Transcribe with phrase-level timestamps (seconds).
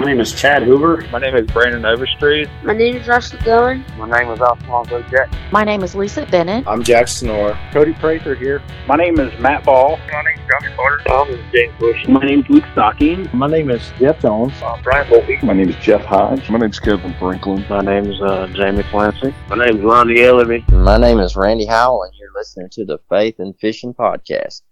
[0.00, 1.06] My name is Chad Hoover.
[1.12, 2.48] My name is Brandon Overstreet.
[2.62, 3.84] My name is Russell Dillon.
[3.98, 5.30] My name is Alfonso Jack.
[5.52, 6.66] My name is Lisa Bennett.
[6.66, 7.52] I'm Jack Snore.
[7.70, 8.62] Cody Prather here.
[8.88, 9.98] My name is Matt Ball.
[10.10, 11.02] My name is Josh Carter.
[11.06, 12.08] My name is James Bush.
[12.08, 13.28] My name is Luke Stocking.
[13.34, 14.54] My name is Jeff Jones.
[14.62, 15.42] Uh, Brian Volpe.
[15.42, 16.48] My name is Jeff Hodge.
[16.48, 17.66] My name is Kevin Franklin.
[17.68, 19.34] My name is uh, Jamie Clancy.
[19.50, 20.66] My name is Lonnie Ellerby.
[20.72, 24.62] My name is Randy Howell, and you're listening to the Faith and Fishing Podcast.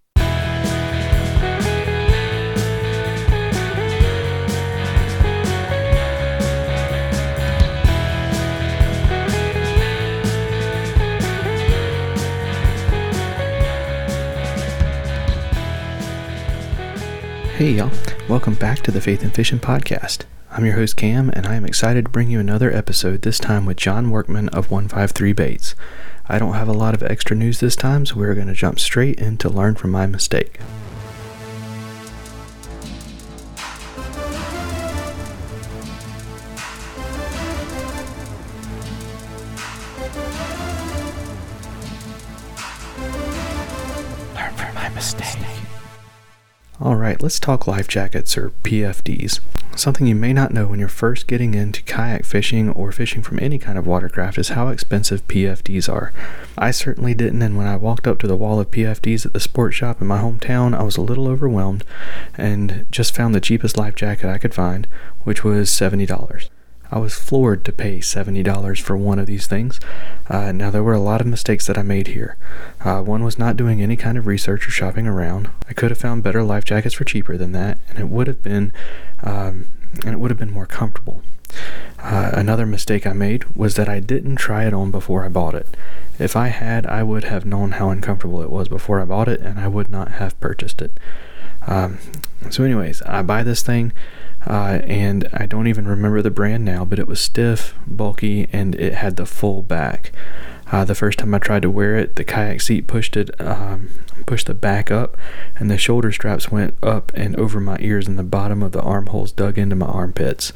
[17.59, 17.91] Hey y'all,
[18.29, 20.27] welcome back to the Faith and Fishing Podcast.
[20.53, 23.67] I'm your host Cam, and I am excited to bring you another episode, this time
[23.67, 25.75] with John Workman of 153 Baits.
[26.29, 28.79] I don't have a lot of extra news this time, so we're going to jump
[28.79, 30.61] straight in to learn from my mistake.
[46.81, 49.41] Alright, let's talk life jackets or PFDs.
[49.75, 53.41] Something you may not know when you're first getting into kayak fishing or fishing from
[53.41, 56.13] any kind of watercraft is how expensive PFDs are.
[56.57, 59.41] I certainly didn't, and when I walked up to the wall of PFDs at the
[59.41, 61.83] sports shop in my hometown, I was a little overwhelmed
[62.37, 64.87] and just found the cheapest life jacket I could find,
[65.25, 66.49] which was $70.
[66.91, 69.79] I was floored to pay $70 for one of these things.
[70.29, 72.37] Uh, now, there were a lot of mistakes that I made here.
[72.81, 75.51] Uh, one was not doing any kind of research or shopping around.
[75.69, 78.43] I could have found better life jackets for cheaper than that, and it would have
[78.43, 78.73] been,
[79.23, 79.67] um,
[80.05, 81.23] and it would have been more comfortable.
[81.99, 85.55] Uh, another mistake I made was that I didn't try it on before I bought
[85.55, 85.77] it.
[86.19, 89.41] If I had, I would have known how uncomfortable it was before I bought it,
[89.41, 90.99] and I would not have purchased it.
[91.67, 91.99] Um,
[92.51, 93.93] so, anyways, I buy this thing.
[94.47, 98.75] Uh, and I don't even remember the brand now, but it was stiff, bulky, and
[98.77, 100.13] it had the full back.
[100.71, 103.89] Uh, the first time I tried to wear it, the kayak seat pushed it, um,
[104.27, 105.17] pushed the back up,
[105.57, 108.83] and the shoulder straps went up and over my ears, and the bottom of the
[108.83, 110.53] armholes dug into my armpits.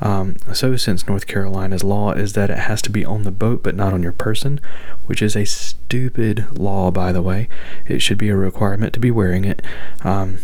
[0.00, 3.62] Um, so, since North Carolina's law is that it has to be on the boat
[3.62, 4.60] but not on your person,
[5.06, 7.48] which is a stupid law, by the way,
[7.86, 9.62] it should be a requirement to be wearing it.
[10.04, 10.38] Um,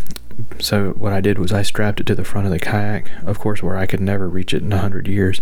[0.59, 3.39] so what I did was I strapped it to the front of the kayak, of
[3.39, 5.41] course, where I could never reach it in a hundred years,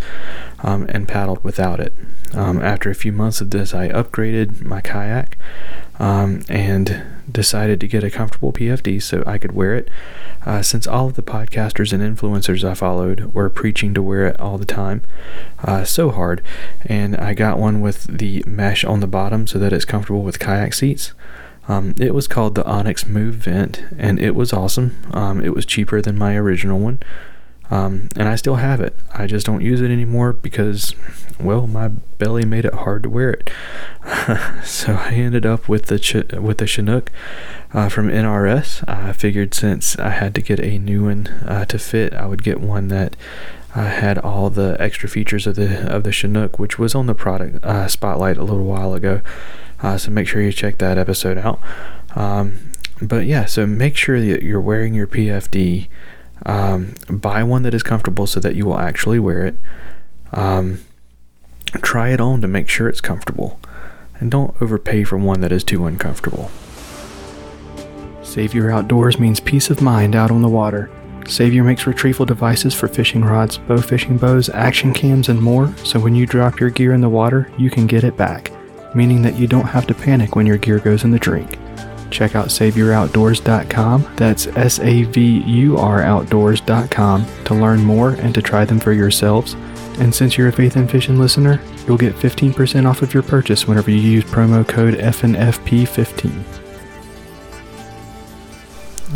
[0.61, 1.93] um, and paddled without it.
[2.33, 5.37] Um, after a few months of this, I upgraded my kayak
[5.99, 9.89] um, and decided to get a comfortable PFD so I could wear it.
[10.47, 14.41] Uh, since all of the podcasters and influencers I followed were preaching to wear it
[14.41, 15.03] all the time,
[15.63, 16.43] uh, so hard,
[16.87, 20.39] and I got one with the mesh on the bottom so that it's comfortable with
[20.39, 21.13] kayak seats.
[21.71, 24.97] Um, it was called the Onyx Move Vent, and it was awesome.
[25.13, 26.99] Um, it was cheaper than my original one,
[27.71, 28.99] um, and I still have it.
[29.15, 30.97] I just don't use it anymore because,
[31.39, 33.51] well, my belly made it hard to wear it.
[34.65, 37.13] so I ended up with the ch- with the Chinook
[37.73, 38.83] uh, from NRS.
[38.89, 42.43] I figured since I had to get a new one uh, to fit, I would
[42.43, 43.15] get one that
[43.77, 47.15] uh, had all the extra features of the of the Chinook, which was on the
[47.15, 49.21] product uh, spotlight a little while ago.
[49.83, 51.61] Uh, so make sure you check that episode out.
[52.15, 55.89] Um, but yeah, so make sure that you're wearing your PFD.
[56.45, 59.59] Um, buy one that is comfortable so that you will actually wear it.
[60.33, 60.81] Um,
[61.83, 63.59] try it on to make sure it's comfortable.
[64.19, 66.51] And don't overpay for one that is too uncomfortable.
[68.23, 70.91] Savur Outdoors means peace of mind out on the water.
[71.27, 75.99] Savur makes retrieval devices for fishing rods, bow fishing bows, action cams, and more, so
[75.99, 78.53] when you drop your gear in the water, you can get it back
[78.95, 81.59] meaning that you don't have to panic when your gear goes in the drink.
[82.11, 88.43] Check out SavurOutdoors.com, that's S A V U R Outdoors.com, to learn more and to
[88.43, 89.55] try them for yourselves.
[89.99, 93.67] And since you're a Faith and Fishing listener, you'll get 15% off of your purchase
[93.67, 96.60] whenever you use promo code FNFP15.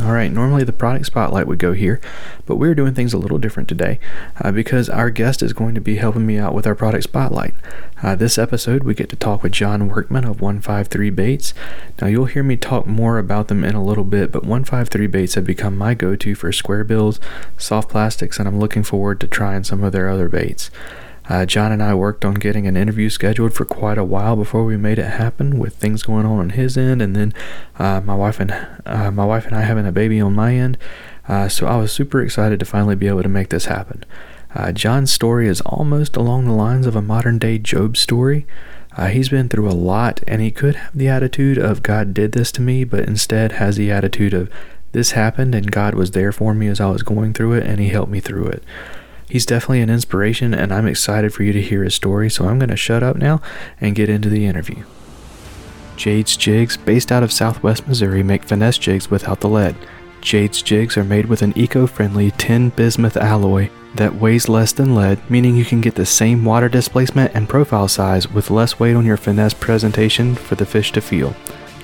[0.00, 2.00] Alright, normally the product spotlight would go here,
[2.46, 4.00] but we're doing things a little different today
[4.40, 7.54] uh, because our guest is going to be helping me out with our product spotlight.
[8.02, 11.54] Uh, this episode, we get to talk with John Workman of 153 Baits.
[12.02, 15.34] Now, you'll hear me talk more about them in a little bit, but 153 Baits
[15.36, 17.20] have become my go to for square bills,
[17.56, 20.72] soft plastics, and I'm looking forward to trying some of their other baits.
[21.28, 24.64] Uh, John and I worked on getting an interview scheduled for quite a while before
[24.64, 27.32] we made it happen, with things going on on his end, and then
[27.78, 28.52] uh, my wife and
[28.84, 30.76] uh, my wife and I having a baby on my end.
[31.26, 34.04] Uh, so I was super excited to finally be able to make this happen.
[34.54, 38.46] Uh, John's story is almost along the lines of a modern day Job story.
[38.96, 42.32] Uh, he's been through a lot, and he could have the attitude of God did
[42.32, 44.50] this to me, but instead has the attitude of
[44.92, 47.80] This happened, and God was there for me as I was going through it, and
[47.80, 48.62] He helped me through it.
[49.28, 52.58] He's definitely an inspiration, and I'm excited for you to hear his story, so I'm
[52.58, 53.40] going to shut up now
[53.80, 54.84] and get into the interview.
[55.96, 59.76] Jade's Jigs, based out of southwest Missouri, make finesse jigs without the lead.
[60.20, 64.94] Jade's jigs are made with an eco friendly tin bismuth alloy that weighs less than
[64.94, 68.96] lead, meaning you can get the same water displacement and profile size with less weight
[68.96, 71.34] on your finesse presentation for the fish to feel.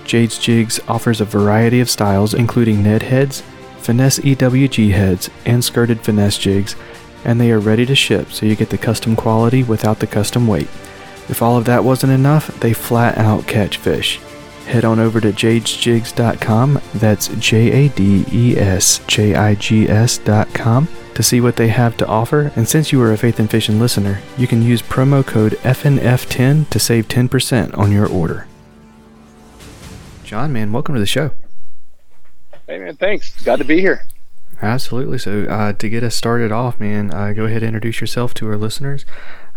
[0.05, 3.43] Jade's Jigs offers a variety of styles, including Ned heads,
[3.79, 6.75] finesse EWG heads, and skirted finesse jigs,
[7.25, 10.47] and they are ready to ship so you get the custom quality without the custom
[10.47, 10.69] weight.
[11.29, 14.19] If all of that wasn't enough, they flat out catch fish.
[14.67, 20.89] Head on over to jadesjigs.com, that's J A D E S J I G S.com,
[21.15, 22.53] to see what they have to offer.
[22.57, 26.69] And since you are a Faith and Fishing listener, you can use promo code FNF10
[26.71, 28.47] to save 10% on your order.
[30.25, 31.33] John, man, welcome to the show.
[32.69, 33.43] Hey, man, thanks.
[33.43, 34.05] Glad to be here.
[34.63, 35.19] Absolutely.
[35.19, 38.49] So, uh, to get us started off, man, uh, go ahead and introduce yourself to
[38.49, 39.07] our listeners.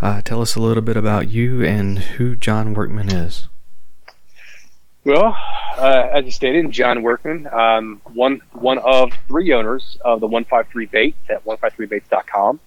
[0.02, 3.48] Uh, tell us a little bit about you and who John Workman is.
[5.06, 5.38] Well,
[5.78, 10.86] uh, as you stated, John Workman, um, one one of three owners of the 153
[10.86, 12.60] Baits at 153baits.com.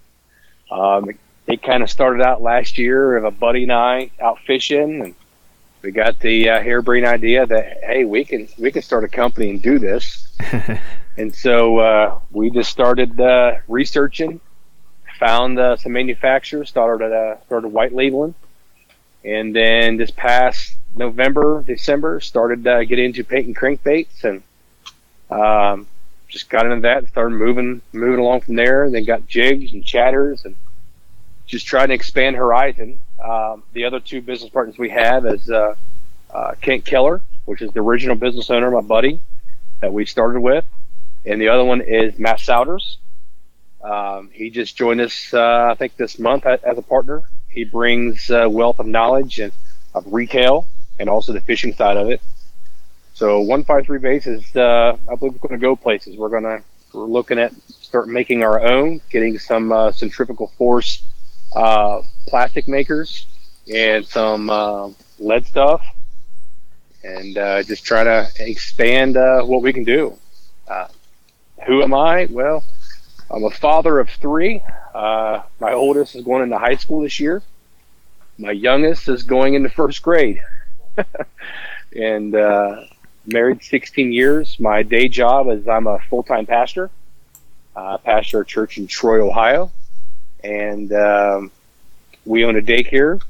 [0.69, 1.09] Um,
[1.47, 5.15] it kind of started out last year of a buddy and I out fishing, and
[5.81, 9.49] we got the uh, harebrained idea that hey, we can we can start a company
[9.49, 10.26] and do this.
[11.17, 14.39] and so uh, we just started uh, researching,
[15.19, 18.35] found uh, some manufacturers, started uh, started white labeling,
[19.23, 24.43] and then this past November, December, started uh, getting into painting crankbaits and
[25.29, 25.87] um,
[26.27, 28.89] just got into that and started moving moving along from there.
[28.89, 30.55] Then got jigs and chatters and
[31.45, 32.99] just trying to expand horizon.
[33.23, 35.75] Um, the other two business partners we have is uh,
[36.61, 39.19] Kent Keller, which is the original business owner, my buddy
[39.81, 40.65] that we started with,
[41.25, 42.97] and the other one is Matt Souders.
[43.83, 47.23] Um, he just joined us, uh, I think, this month as a partner.
[47.49, 49.53] He brings uh, wealth of knowledge and
[49.93, 50.67] of retail
[50.99, 52.21] and also the fishing side of it.
[53.13, 56.17] So 153 Baits is, uh, I believe, we're going to go places.
[56.17, 56.63] We're going to
[56.93, 61.03] we're looking at start making our own, getting some uh, centrifugal force
[61.55, 63.25] uh, plastic makers
[63.73, 64.89] and some uh,
[65.19, 65.81] lead stuff,
[67.03, 70.17] and uh, just try to expand uh, what we can do.
[70.67, 70.87] Uh,
[71.65, 72.27] who am I?
[72.29, 72.63] Well,
[73.29, 74.61] I'm a father of three.
[74.93, 77.41] Uh, my oldest is going into high school this year.
[78.37, 80.41] My youngest is going into first grade,
[81.95, 82.31] and
[83.25, 84.59] married 16 years.
[84.59, 86.89] My day job is I'm a full-time pastor.
[87.75, 89.71] Uh, pastor a church in Troy, Ohio
[90.43, 91.51] and um,
[92.25, 93.21] we own a daycare.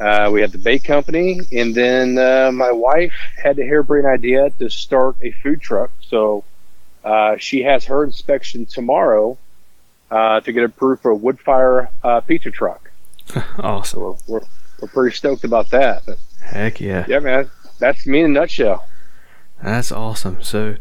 [0.00, 4.50] Uh, we have the bait company, and then uh, my wife had the harebrained idea
[4.58, 5.90] to start a food truck.
[6.00, 6.44] So
[7.04, 9.38] uh, she has her inspection tomorrow
[10.10, 12.90] uh, to get approved for a wood fire uh, pizza truck.
[13.58, 14.00] awesome.
[14.00, 14.46] So we're, we're,
[14.80, 16.02] we're pretty stoked about that.
[16.06, 17.04] But Heck yeah.
[17.08, 17.50] Yeah, man.
[17.78, 18.86] That's me in a nutshell.
[19.62, 20.42] That's awesome.
[20.42, 20.76] So,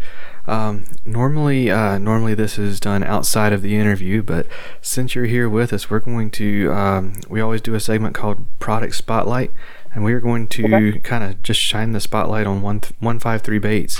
[0.51, 4.47] um, normally, uh, normally this is done outside of the interview, but
[4.81, 6.69] since you're here with us, we're going to.
[6.73, 9.51] Um, we always do a segment called Product Spotlight,
[9.95, 10.99] and we are going to okay.
[10.99, 13.97] kind of just shine the spotlight on one th- one five three baits.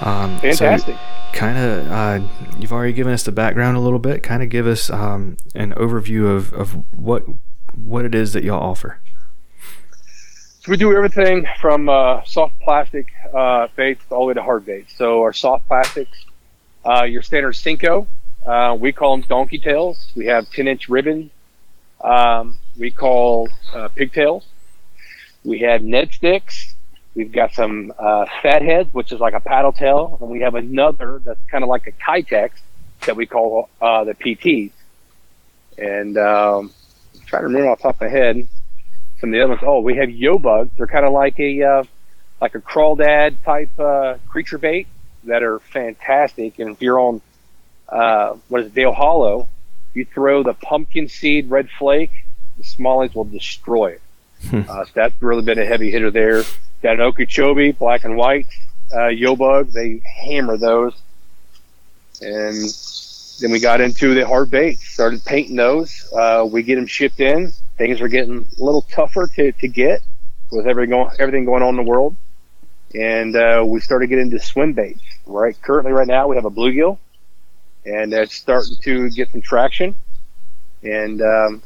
[0.00, 0.96] Um, Fantastic.
[0.96, 1.00] So
[1.32, 2.20] kind of, uh,
[2.58, 4.24] you've already given us the background a little bit.
[4.24, 7.24] Kind of give us um, an overview of, of what
[7.72, 8.98] what it is that y'all offer.
[10.64, 14.64] So we do everything from uh, soft plastic uh, baits all the way to hard
[14.64, 14.96] baits.
[14.96, 16.24] So our soft plastics,
[16.84, 18.06] uh, your standard Senko,
[18.46, 20.12] uh, we call them donkey tails.
[20.14, 21.32] We have 10 inch ribbon.
[22.00, 24.46] Um, we call uh, pigtails.
[25.42, 26.76] We have Ned sticks.
[27.16, 30.54] We've got some uh, fat heads, which is like a paddle tail, and we have
[30.54, 32.50] another that's kind of like a Keitech
[33.06, 34.70] that we call uh, the PTs.
[35.76, 36.72] And um,
[37.16, 38.46] I'm trying to remember off the top of my head
[39.22, 39.62] some of the other ones.
[39.64, 40.70] Oh, we have yo bugs.
[40.76, 41.84] They're kind of like a uh,
[42.40, 44.88] like a crawdad type uh, creature bait
[45.24, 46.58] that are fantastic.
[46.58, 47.22] And if you're on
[47.88, 49.48] uh, what is it, Dale Hollow,
[49.94, 52.10] you throw the pumpkin seed red flake,
[52.58, 54.02] the smallies will destroy it.
[54.48, 54.62] Hmm.
[54.68, 56.42] uh, so that's really been a heavy hitter there.
[56.82, 58.48] Got an Okeechobee, black and white,
[58.92, 59.70] uh, yo bug.
[59.70, 61.00] They hammer those.
[62.20, 62.56] And
[63.40, 66.12] then we got into the hard baits, started painting those.
[66.12, 70.00] Uh, we get them shipped in things were getting a little tougher to, to get
[70.50, 72.16] with everything going, everything going on in the world.
[72.94, 75.00] And uh, we started getting into swim baits.
[75.26, 76.98] Right, currently, right now, we have a bluegill,
[77.84, 79.94] and it's starting to get some traction.
[80.82, 81.62] And um,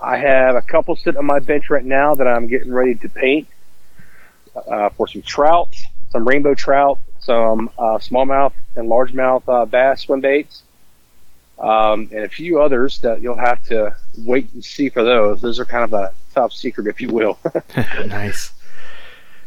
[0.00, 3.08] I have a couple sitting on my bench right now that I'm getting ready to
[3.08, 3.48] paint.
[4.56, 5.74] uh, for some trout,
[6.10, 10.62] some rainbow trout, some uh, smallmouth and largemouth uh, bass swim baits,
[11.58, 15.40] um, and a few others that you'll have to wait and see for those.
[15.40, 17.38] Those are kind of a top secret, if you will.
[18.06, 18.52] nice.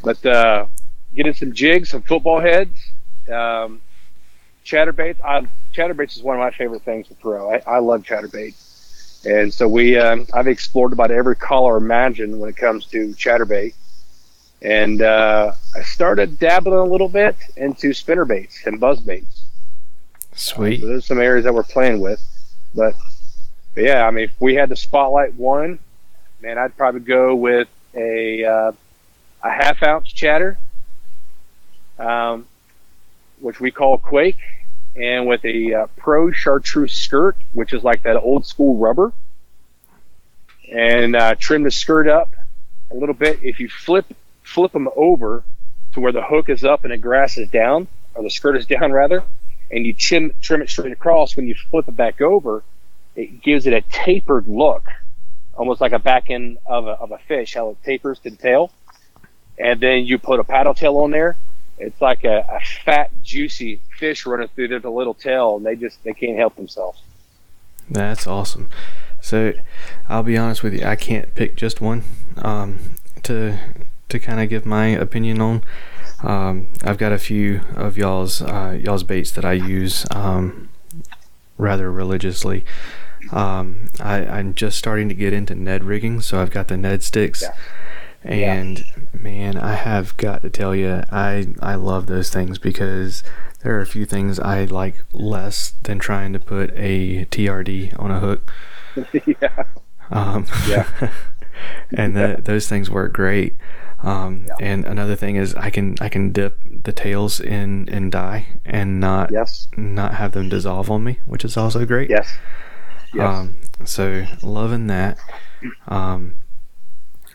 [0.03, 0.65] But uh,
[1.13, 2.77] getting some jigs, some football heads,
[3.31, 3.81] um,
[4.65, 5.17] chatterbaits.
[5.23, 7.53] I, chatterbaits is one of my favorite things to throw.
[7.53, 12.49] I, I love chatterbaits, and so we um, I've explored about every color imagined when
[12.49, 13.73] it comes to chatterbait.
[14.61, 18.99] And uh, I started dabbling a little bit into spinner baits and buzz
[20.39, 20.79] Sweet.
[20.79, 22.22] So there's some areas that we're playing with,
[22.74, 22.93] but,
[23.75, 25.79] but yeah, I mean, if we had to spotlight one,
[26.41, 28.72] man, I'd probably go with a uh,
[29.43, 30.58] a half ounce chatter,
[31.98, 32.48] um,
[33.41, 34.38] which we call Quake,
[34.96, 39.12] and with a uh, Pro Chartreuse skirt, which is like that old school rubber,
[40.72, 42.34] and uh, trim the skirt up
[42.91, 43.39] a little bit.
[43.43, 44.05] If you flip
[44.43, 45.43] flip them over
[45.93, 48.65] to where the hook is up and the grass is down, or the skirt is
[48.77, 49.24] down rather,
[49.71, 51.35] and you trim trim it straight across.
[51.35, 52.63] When you flip it back over,
[53.15, 54.88] it gives it a tapered look,
[55.55, 58.38] almost like a back end of a, of a fish, how it tapers to the
[58.38, 58.71] tail.
[59.57, 61.35] And then you put a paddle tail on there.
[61.77, 66.03] It's like a, a fat, juicy fish running through their little tail, and they just
[66.03, 67.01] they can't help themselves.
[67.89, 68.69] That's awesome.
[69.21, 69.53] So,
[70.07, 72.03] I'll be honest with you, I can't pick just one
[72.38, 73.57] um, to
[74.09, 75.63] to kind of give my opinion on.
[76.23, 80.69] Um, I've got a few of y'all's uh, y'all's baits that I use um,
[81.57, 82.65] rather religiously.
[83.31, 87.03] Um, I, I'm just starting to get into Ned rigging, so I've got the Ned
[87.03, 87.41] sticks.
[87.41, 87.53] Yeah.
[88.23, 88.83] And
[89.13, 93.23] man, I have got to tell you, I I love those things because
[93.61, 98.11] there are a few things I like less than trying to put a TRD on
[98.11, 98.51] a hook.
[99.25, 99.63] yeah.
[100.11, 100.88] Um, Yeah.
[101.93, 103.55] and the, those things work great.
[104.01, 108.46] Um, And another thing is I can I can dip the tails in in dye
[108.65, 109.68] and not Yes.
[109.75, 112.10] not have them dissolve on me, which is also great.
[112.10, 112.38] Yes.
[113.13, 113.25] Yes.
[113.27, 115.18] Um, so loving that.
[115.88, 116.34] Um,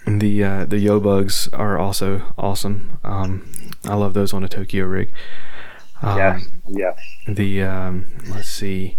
[0.06, 2.98] the uh, the yo bugs are also awesome.
[3.04, 3.42] Um,
[3.84, 5.10] I love those on a Tokyo rig.
[6.02, 6.44] Um, yes.
[6.68, 6.98] Yes.
[7.26, 8.96] the um, let's see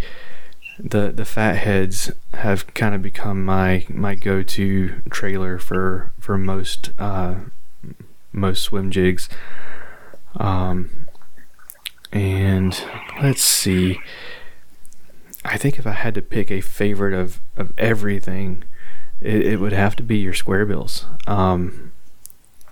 [0.80, 6.92] the the fat heads have kind of become my my go-to trailer for for most
[7.00, 7.36] uh,
[8.32, 9.30] most swim jigs.
[10.38, 11.08] Um,
[12.12, 12.84] and
[13.22, 14.00] let's see.
[15.44, 18.64] I think if I had to pick a favorite of of everything
[19.22, 21.06] it, it would have to be your square bills.
[21.28, 21.94] Um,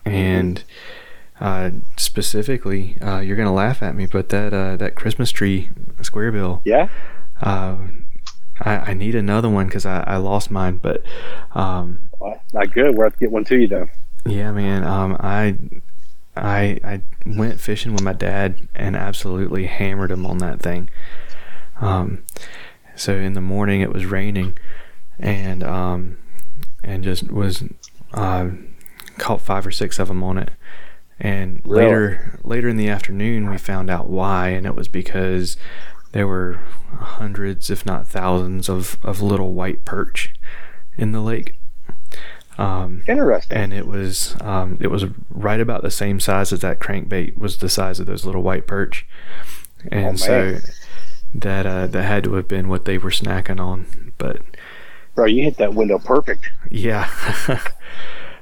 [0.06, 0.64] and
[1.40, 5.70] uh, specifically, uh, you're gonna laugh at me, but that uh, that Christmas tree
[6.02, 6.90] square bill, Yeah.
[7.44, 7.78] Uh,
[8.60, 10.78] I, I need another one because I, I lost mine.
[10.78, 11.04] But
[11.54, 12.96] um, Well, not good.
[12.96, 13.90] We'll have to get one to you though.
[14.26, 15.58] yeah, man, um, I
[16.36, 20.90] I I went fishing with my dad and absolutely hammered him on that thing.
[21.82, 22.24] Um,
[22.96, 24.58] so in the morning it was raining,
[25.20, 26.18] and um,
[26.84, 27.64] and just was
[28.14, 28.50] uh,
[29.18, 30.52] caught five or six of them on it.
[31.20, 31.86] And Really?
[31.86, 35.58] later later in the afternoon we found out why, and it was because
[36.14, 36.60] there were
[37.00, 40.34] hundreds, if not thousands, of, of little white perch
[40.98, 41.60] in the lake.
[42.58, 43.58] Um, Interesting.
[43.58, 47.58] and it was um, it was right about the same size as that crankbait was
[47.58, 49.08] the size of those little white perch,
[49.92, 50.58] and Oh, so
[51.34, 54.14] that uh, that had to have been what they were snacking on.
[54.20, 54.44] But
[55.16, 56.46] Bro, you hit that window perfect.
[56.70, 57.10] yeah,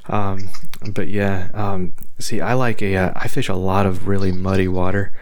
[0.09, 0.49] um,
[0.91, 4.67] but yeah, um, see, I like a uh, I fish a lot of really muddy
[4.67, 5.13] water.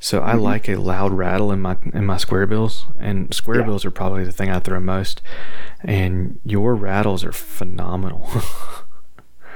[0.00, 3.66] So I like a loud rattle in my in my square bills, and square Yeah.
[3.66, 5.22] bills are probably the thing I throw most.
[5.82, 8.28] And your rattles are phenomenal.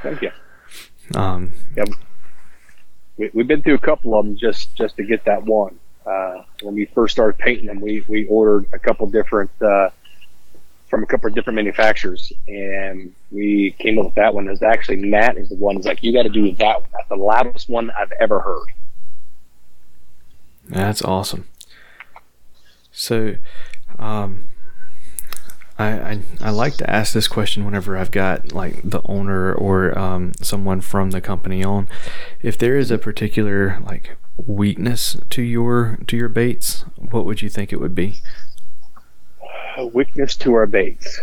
[0.03, 0.31] Thank you.
[1.15, 1.53] um,
[3.17, 5.79] We, we've been through a couple of them just just to get that one.
[6.05, 9.91] Uh, when we first started painting them, we we ordered a couple different uh,
[10.89, 14.49] from a couple of different manufacturers, and we came up with that one.
[14.49, 16.91] Is actually Matt is the one who's like, you got to do that one.
[16.95, 18.67] That's the loudest one I've ever heard.
[20.69, 21.49] That's awesome.
[22.93, 23.37] So,
[23.99, 24.49] um,
[25.79, 29.99] I, I I like to ask this question whenever I've got like the owner or
[29.99, 31.89] um, someone from the company on.
[32.43, 37.49] If there is a particular like weakness to your to your baits, what would you
[37.49, 38.23] think it would be?
[39.77, 41.21] A weakness to our baits.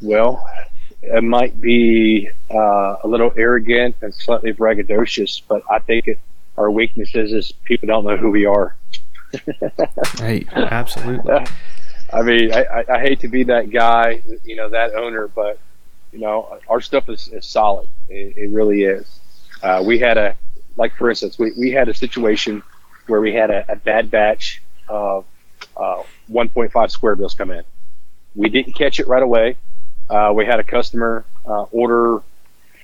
[0.00, 0.46] Well,
[1.02, 6.18] it might be uh, a little arrogant and slightly braggadocious, but I think it,
[6.56, 8.76] our weakness is, is people don't know who we are.
[10.18, 11.32] Hey, absolutely.
[12.12, 15.58] I mean, I, I, I hate to be that guy, you know, that owner, but
[16.12, 17.88] you know, our stuff is, is solid.
[18.08, 19.20] It, it really is.
[19.62, 20.36] Uh, we had a,
[20.76, 22.62] like for instance, we, we had a situation
[23.08, 25.24] where we had a, a bad batch of
[25.76, 27.64] uh, 1.5 square bills come in.
[28.36, 29.56] We didn't catch it right away.
[30.08, 32.22] Uh, we had a customer uh, order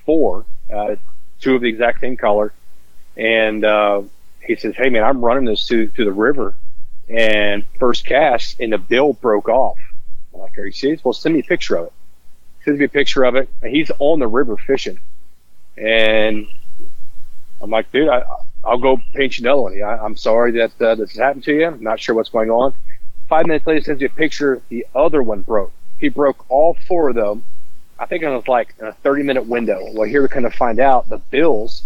[0.05, 0.97] four, uh,
[1.41, 2.53] two of the exact same color,
[3.21, 4.03] and uh,
[4.41, 6.55] he says, "Hey man, I'm running this to to the river,
[7.09, 9.77] and first cast, and the bill broke off."
[10.33, 11.05] I'm like, "Are you serious?
[11.05, 11.93] Well, send me a picture of it."
[12.65, 14.99] Sends me a picture of it, and he's on the river fishing,
[15.77, 16.47] and
[17.61, 18.23] I'm like, "Dude, I,
[18.65, 19.83] I'll go paint you another one.
[19.83, 21.67] I, am sorry that uh, this has happened to you.
[21.67, 22.73] I'm not sure what's going on."
[23.29, 24.63] Five minutes later, sends you a picture.
[24.71, 25.73] The other one broke.
[25.99, 27.45] He broke all four of them.
[27.99, 29.79] I think it was like a 30 minute window.
[29.93, 31.83] Well, here we kind of find out the bills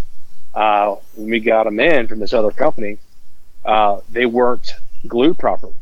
[0.54, 2.98] uh, when we got them in from this other company,
[3.64, 4.74] uh, they weren't
[5.06, 5.74] glued properly,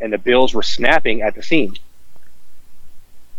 [0.00, 1.74] and the bills were snapping at the seam.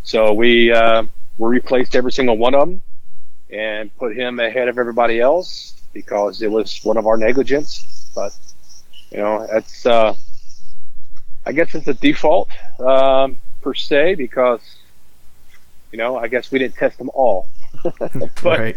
[0.03, 1.03] So we uh,
[1.37, 2.81] we replaced every single one of them
[3.49, 8.09] and put him ahead of everybody else because it was one of our negligence.
[8.15, 8.35] But
[9.11, 10.15] you know, that's uh,
[11.45, 12.49] I guess it's a default
[12.79, 14.61] um, per se because
[15.91, 17.49] you know I guess we didn't test them all.
[17.99, 18.75] but, right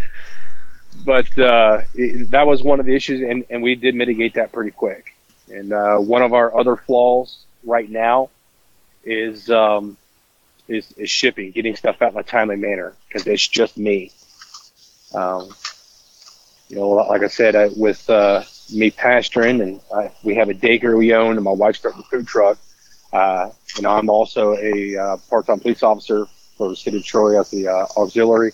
[1.04, 4.52] but uh, it, that was one of the issues, and, and we did mitigate that
[4.52, 5.14] pretty quick.
[5.48, 8.30] And uh, one of our other flaws right now
[9.04, 9.96] is um,
[10.68, 14.10] is, is shipping, getting stuff out in a timely manner because it's just me.
[15.14, 15.48] Um,
[16.68, 20.54] you know, like I said, I, with uh, me pastoring, and I, we have a
[20.54, 22.58] daycare we own, and my wife's starting a food truck.
[23.12, 23.50] Uh,
[23.82, 27.68] know, I'm also a uh, part-time police officer for the city of Troy as the
[27.68, 28.52] uh, auxiliary,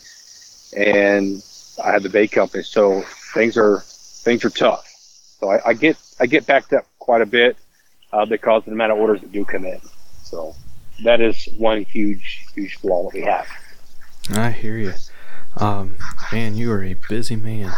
[0.77, 1.43] and
[1.85, 3.03] I have the bait company, so
[3.35, 4.87] things are things are tough.
[5.41, 7.57] So I, I get I get backed up quite a bit
[8.13, 9.81] uh, because of the amount of orders that do come in.
[10.25, 10.55] So
[11.05, 13.47] that is one huge huge flaw that we have.
[14.33, 14.95] I hear you.
[15.57, 15.97] Um,
[16.33, 17.73] man, you are a busy man.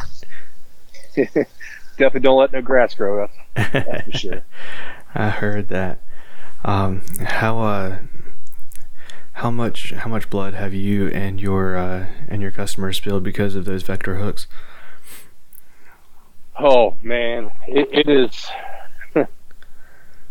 [1.16, 3.28] Definitely don't let no grass grow.
[3.54, 4.42] That's, that's for sure.
[5.14, 6.00] I heard that.
[6.64, 7.98] Um, how uh,
[9.32, 13.54] how much how much blood have you and your uh, and your customers spilled because
[13.54, 14.46] of those vector hooks?
[16.58, 18.46] Oh man, it, it is.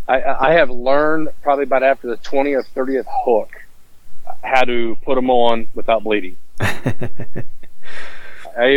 [0.07, 3.49] I, I have learned probably about after the twentieth, thirtieth hook
[4.43, 6.37] how to put them on without bleeding.
[6.59, 7.45] it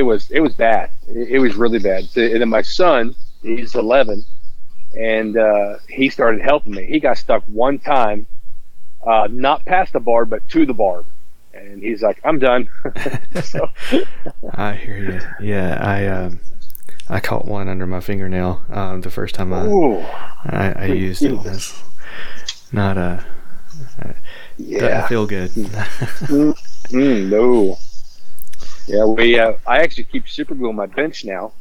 [0.05, 0.91] was it was bad.
[1.07, 2.05] It, it, was really bad.
[2.17, 4.25] And then my son, he's eleven,
[4.99, 6.87] and uh, he started helping me.
[6.87, 8.27] He got stuck one time
[9.07, 11.07] uh, not past the barb, but to the barb.
[11.53, 12.69] And he's like, I'm done.
[13.43, 13.71] so.
[14.53, 15.47] I hear you.
[15.47, 16.41] Yeah, I um,
[17.09, 19.67] I caught one under my fingernail um, the first time I
[20.47, 21.43] I, I, used it.
[21.45, 21.83] That's
[22.73, 23.25] not a.
[24.03, 24.13] Uh,
[24.57, 25.07] yeah.
[25.07, 25.51] feel good.
[25.51, 27.79] mm, no.
[28.87, 29.39] Yeah, we.
[29.39, 31.53] Uh, I actually keep super glue on my bench now.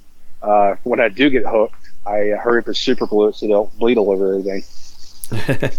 [0.42, 1.76] Uh, when I do get hooked,
[2.06, 4.64] I hurry up for super glue it so they don't bleed all over everything.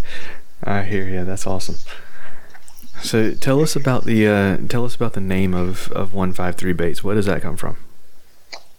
[0.64, 1.24] I hear you.
[1.24, 1.77] That's awesome.
[3.03, 6.57] So tell us about the uh, tell us about the name of of one five
[6.57, 7.05] three baits.
[7.05, 7.77] Where does that come from?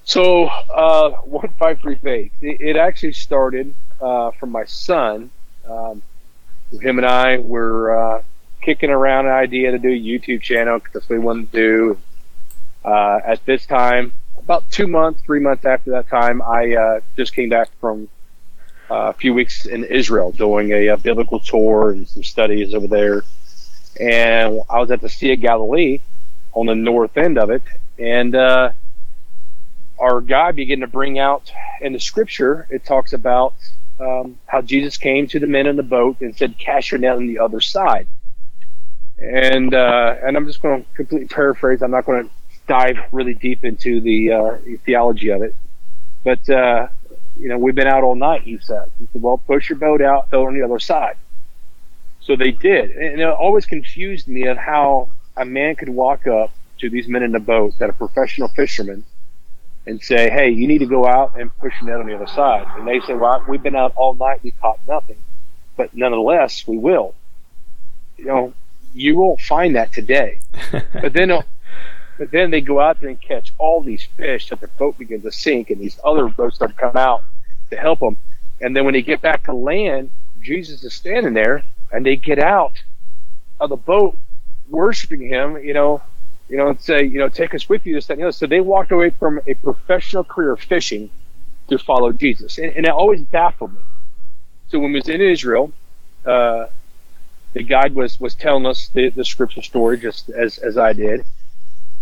[0.03, 2.35] So uh, one five three baits.
[2.41, 5.29] It, actually started uh, from my son.
[5.69, 6.01] Um,
[6.81, 8.23] him and I were uh,
[8.61, 11.97] kicking around an idea to do a YouTube channel because we wanted to do.
[12.83, 17.49] Uh, at this time, about two months, three months after that time, I just came
[17.49, 18.09] back from
[18.89, 23.23] a few weeks in Israel doing a, a, biblical tour and some studies over there.
[23.99, 25.99] And I was at the Sea of Galilee
[26.53, 27.63] on the north end of it,
[27.97, 28.71] and uh,
[29.99, 32.67] our guy began to bring out in the scripture.
[32.69, 33.55] It talks about
[33.99, 37.15] um, how Jesus came to the men in the boat and said, "Cast your net
[37.15, 38.07] on the other side."
[39.17, 41.81] And uh, and I'm just going to completely paraphrase.
[41.81, 42.31] I'm not going to
[42.67, 45.55] dive really deep into the uh, theology of it,
[46.23, 46.87] but uh,
[47.37, 48.91] you know, we've been out all night, he said.
[48.99, 51.17] He said, well, push your boat out, throw it on the other side.
[52.21, 52.91] So they did.
[52.91, 57.23] And it always confused me of how a man could walk up to these men
[57.23, 59.03] in the boat that are professional fishermen
[59.85, 62.27] and say, hey, you need to go out and push your net on the other
[62.27, 62.65] side.
[62.77, 65.17] And they say, well, we've been out all night, we caught nothing.
[65.77, 67.13] But nonetheless, we will.
[68.17, 68.53] You know,
[68.93, 70.39] you won't find that today.
[70.71, 71.31] but then
[72.17, 75.23] but then they go out there and catch all these fish that the boat begins
[75.23, 77.23] to sink, and these other boats start to come out
[77.69, 78.17] to help them.
[78.61, 82.39] And then when they get back to land, Jesus is standing there, and they get
[82.39, 82.73] out
[83.59, 84.17] of the boat,
[84.69, 85.57] worshiping him.
[85.57, 86.01] You know,
[86.47, 87.95] you know, and say, you know, take us with you.
[87.95, 88.31] This, that, and the other.
[88.31, 91.09] So they walked away from a professional career of fishing
[91.67, 93.81] to follow Jesus, and, and it always baffled me.
[94.67, 95.71] So when we was in Israel,
[96.25, 96.67] uh,
[97.53, 101.25] the guide was was telling us the, the scripture story just as as I did.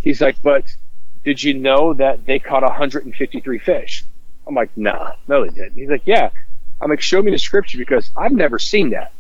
[0.04, 0.66] He's like, but
[1.24, 4.04] did you know that they caught 153 fish?
[4.46, 5.76] I'm like, nah, no, they didn't.
[5.76, 6.30] He's like, yeah.
[6.82, 9.14] I'm like, show me the scripture because I've never seen that.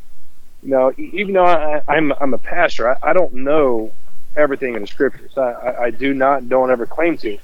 [0.62, 3.93] You know, even though I, I'm I'm a pastor, I, I don't know
[4.36, 5.32] everything in the scriptures.
[5.38, 7.38] I, I, I do not don't ever claim to.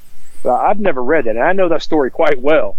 [0.44, 2.78] But I've never read that, and I know that story quite well.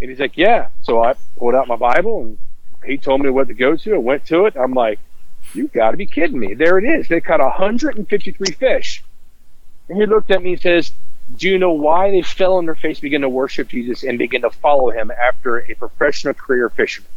[0.00, 0.68] And he's like, yeah.
[0.82, 2.38] So I pulled out my Bible, and
[2.84, 3.94] he told me what to go to.
[3.94, 4.56] I went to it.
[4.56, 4.98] I'm like,
[5.52, 6.54] you got to be kidding me.
[6.54, 7.08] There it is.
[7.08, 9.02] They caught 153 fish.
[9.88, 10.92] And he looked at me and says,
[11.34, 14.42] do you know why they fell on their face, began to worship Jesus, and begin
[14.42, 17.10] to follow him after a professional career fisherman?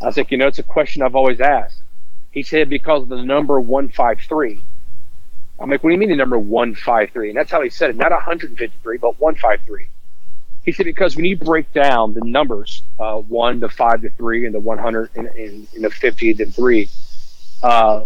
[0.00, 1.82] I was like, you know, it's a question I've always asked.
[2.30, 4.62] He said, because of the number 153.
[5.58, 7.30] I'm like, what do you mean the number 153?
[7.30, 9.88] And that's how he said it, not 153, but 153.
[10.64, 14.46] He said, because when you break down the numbers, uh, 1 to 5 to 3,
[14.46, 16.88] and the 100 and, and, and the 50 to 3,
[17.62, 18.04] uh,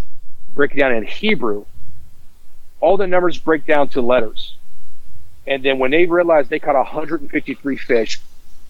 [0.55, 1.65] break it down in Hebrew,
[2.85, 4.57] all the numbers break down to letters.
[5.47, 8.21] And then when they realized they caught 153 fish,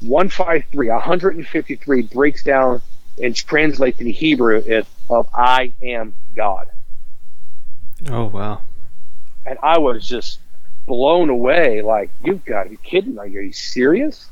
[0.00, 2.80] 153, 153 breaks down
[3.20, 6.68] and translates in Hebrew is of I am God.
[8.08, 8.60] Oh wow.
[9.46, 10.38] And I was just
[10.86, 13.18] blown away, like, you've got to be kidding.
[13.18, 14.28] Are you serious?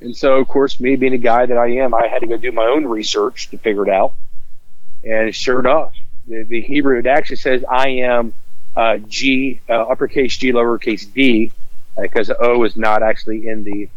[0.00, 2.36] And so, of course, me being a guy that I am, I had to go
[2.36, 4.14] do my own research to figure it out.
[5.04, 5.94] And sure enough,
[6.26, 8.34] the, the Hebrew, it actually says I am
[8.76, 11.52] uh, G, uh, uppercase G, lowercase d,
[12.00, 13.88] because uh, O is not actually in the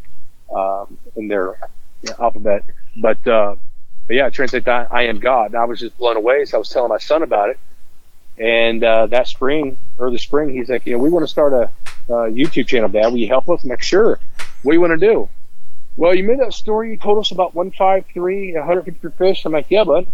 [0.53, 1.57] um, in their
[2.19, 2.63] alphabet.
[2.97, 3.55] But uh,
[4.07, 5.47] but yeah, translate that I am God.
[5.47, 6.45] And I was just blown away.
[6.45, 7.59] So I was telling my son about it.
[8.37, 11.53] And uh, that spring, or the spring, he's like, you know, we want to start
[11.53, 11.71] a,
[12.09, 13.07] a YouTube channel, Dad.
[13.07, 13.63] Will you help us?
[13.63, 14.19] I'm like, sure.
[14.61, 15.29] What do you want to do?
[15.95, 19.45] Well, you made that story you told us about 153, 153 fish.
[19.45, 20.07] I'm like, yeah, bud.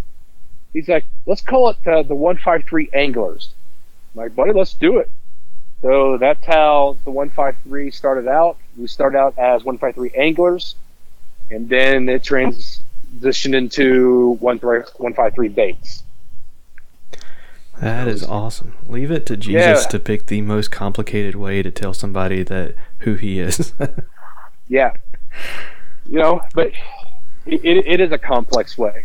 [0.72, 3.50] He's like, let's call it uh, the 153 Anglers.
[4.14, 5.10] I'm like, buddy, let's do it.
[5.80, 8.56] So that's how the 153 started out.
[8.76, 10.76] We started out as 153 Anglers,
[11.50, 16.02] and then it transitioned into 153 Baits.
[17.80, 18.74] That is awesome.
[18.86, 19.88] Leave it to Jesus Yeah.
[19.88, 23.72] to pick the most complicated way to tell somebody that who he is.
[24.68, 24.94] Yeah.
[26.06, 26.68] You know, but
[27.44, 29.04] it, it, it is a complex way.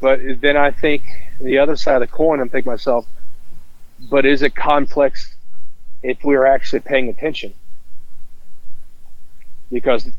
[0.00, 1.04] But then I think
[1.40, 3.06] the other side of the coin, I'm thinking myself,
[4.10, 5.34] but is it complex
[6.02, 7.54] if we're actually paying attention?
[9.70, 10.10] Because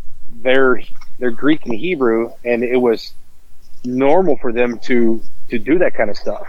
[0.41, 0.81] they're
[1.19, 3.13] they're Greek and Hebrew, and it was
[3.83, 6.47] normal for them to to do that kind of stuff.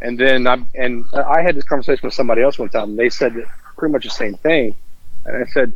[0.00, 2.90] And then I and I had this conversation with somebody else one time.
[2.90, 3.34] And they said
[3.76, 4.74] pretty much the same thing,
[5.24, 5.72] and I said,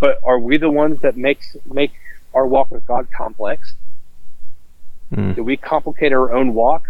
[0.00, 1.92] but are we the ones that makes make
[2.34, 3.74] our walk with God complex?
[5.12, 5.36] Mm.
[5.36, 6.88] Do we complicate our own walk?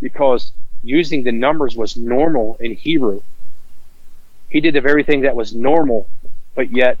[0.00, 3.22] Because using the numbers was normal in Hebrew.
[4.48, 6.08] He did the very thing that was normal,
[6.54, 6.98] but yet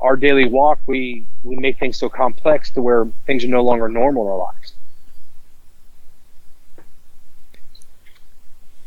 [0.00, 3.88] our daily walk we we make things so complex to where things are no longer
[3.88, 4.74] normal in our lives.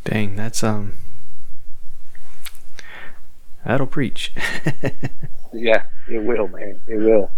[0.04, 0.98] Dang, that's um
[3.65, 4.34] that'll preach.
[5.52, 6.80] Yeah, it will, man.
[6.88, 7.32] It will.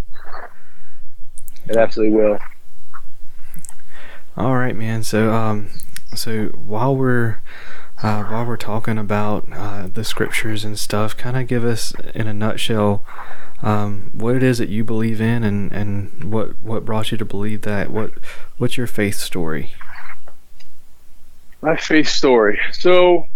[1.66, 2.38] It absolutely will.
[4.36, 5.02] All right, man.
[5.02, 5.68] So um
[6.14, 7.40] so while we're
[8.02, 12.26] uh, while we're talking about uh, the scriptures and stuff, kind of give us in
[12.26, 13.04] a nutshell
[13.62, 17.24] um, what it is that you believe in and, and what what brought you to
[17.24, 17.90] believe that.
[17.90, 18.12] What
[18.58, 19.72] what's your faith story?
[21.60, 22.58] My faith story.
[22.72, 23.28] So,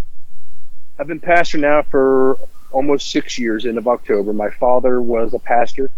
[0.98, 2.36] I've been pastor now for
[2.72, 3.64] almost six years.
[3.64, 4.32] End of October.
[4.32, 5.90] My father was a pastor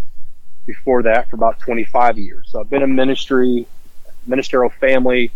[0.67, 2.47] before that for about 25 years.
[2.51, 3.67] So I've been in ministry,
[4.27, 5.33] ministerial family,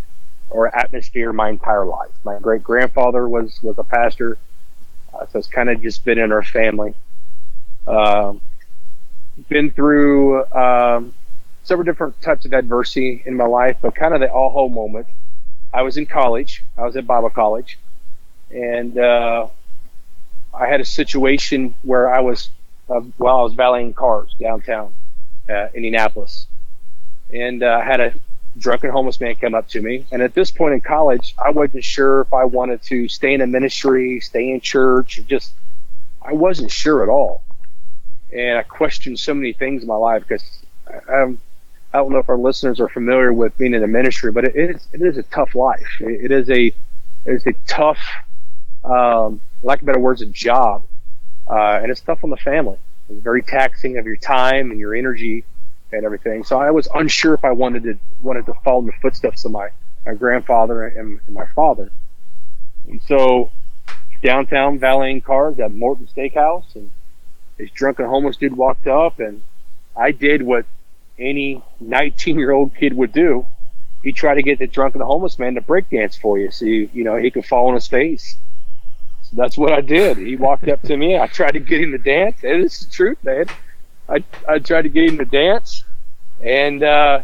[0.52, 2.10] or atmosphere my entire life.
[2.24, 4.38] My great grandfather was was a pastor,
[5.14, 6.94] uh, so it's kind of just been in our family.
[7.86, 8.40] Um,
[9.48, 11.14] been through um,
[11.64, 15.06] several different types of adversity in my life, but kind of the all-ho moment.
[15.72, 16.62] I was in college.
[16.76, 17.78] I was at Bible college,
[18.50, 19.48] and uh,
[20.52, 22.50] I had a situation where I was,
[22.90, 24.92] uh, well, I was valeting cars downtown
[25.48, 26.46] uh, Indianapolis,
[27.32, 28.14] and uh, I had a
[28.58, 30.04] drunken homeless man come up to me.
[30.12, 33.40] And at this point in college, I wasn't sure if I wanted to stay in
[33.40, 35.54] a ministry, stay in church, just
[36.20, 37.42] I wasn't sure at all.
[38.32, 40.44] And I questioned so many things in my life because
[40.86, 41.38] I, I'm,
[41.92, 44.56] I don't know if our listeners are familiar with being in the ministry, but it
[44.56, 46.00] is it is a tough life.
[46.00, 46.74] It, is a it
[47.26, 48.00] is a tough,
[48.84, 50.84] um, lack of better words, a job,
[51.48, 52.78] uh, and it's tough on the family.
[53.10, 55.44] It's very taxing of your time and your energy
[55.92, 56.44] and everything.
[56.44, 59.52] So I was unsure if I wanted to wanted to follow in the footsteps of
[59.52, 59.68] my,
[60.06, 61.90] my grandfather and, and my father.
[62.88, 63.50] And so
[64.22, 66.90] downtown valeting cars at Morton Steakhouse, and
[67.58, 69.42] this drunken homeless dude walked up, and
[69.96, 70.64] I did what
[71.18, 73.46] any 19 year old kid would do.
[74.02, 76.88] He tried to get the drunken homeless man to break dance for you, so you,
[76.92, 78.36] you know he could fall on his face.
[79.22, 80.18] So that's what I did.
[80.18, 81.18] He walked up to me.
[81.18, 82.42] I tried to get him to dance.
[82.42, 83.46] And it's the truth, man.
[84.12, 85.84] I I tried to get him to dance,
[86.42, 87.22] and uh,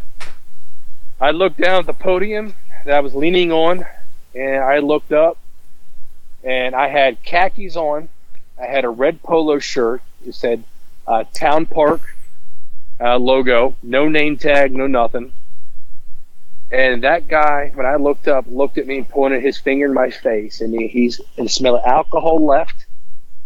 [1.21, 3.85] I looked down at the podium that I was leaning on,
[4.33, 5.37] and I looked up,
[6.43, 8.09] and I had khakis on.
[8.59, 10.01] I had a red polo shirt.
[10.25, 10.63] It said
[11.07, 12.01] uh, Towne Park
[12.99, 15.31] uh, logo, no name tag, no nothing.
[16.71, 19.93] And that guy, when I looked up, looked at me and pointed his finger in
[19.93, 22.85] my face, and he, he's and smell of alcohol left.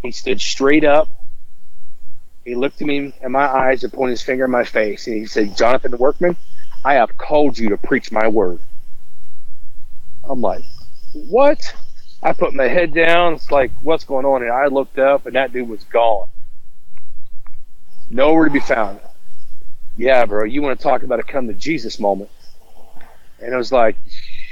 [0.01, 1.09] He stood straight up.
[2.45, 5.15] He looked at me in my eyes and pointed his finger in my face, and
[5.15, 6.35] he said, "Jonathan the Workman,
[6.83, 8.59] I have called you to preach my word."
[10.23, 10.63] I'm like,
[11.13, 11.73] "What?"
[12.21, 13.33] I put my head down.
[13.33, 16.27] It's like, "What's going on?" And I looked up, and that dude was gone,
[18.09, 18.99] nowhere to be found
[19.95, 22.29] yeah, bro, you want to talk about a come to Jesus moment.
[23.39, 23.95] And it was like,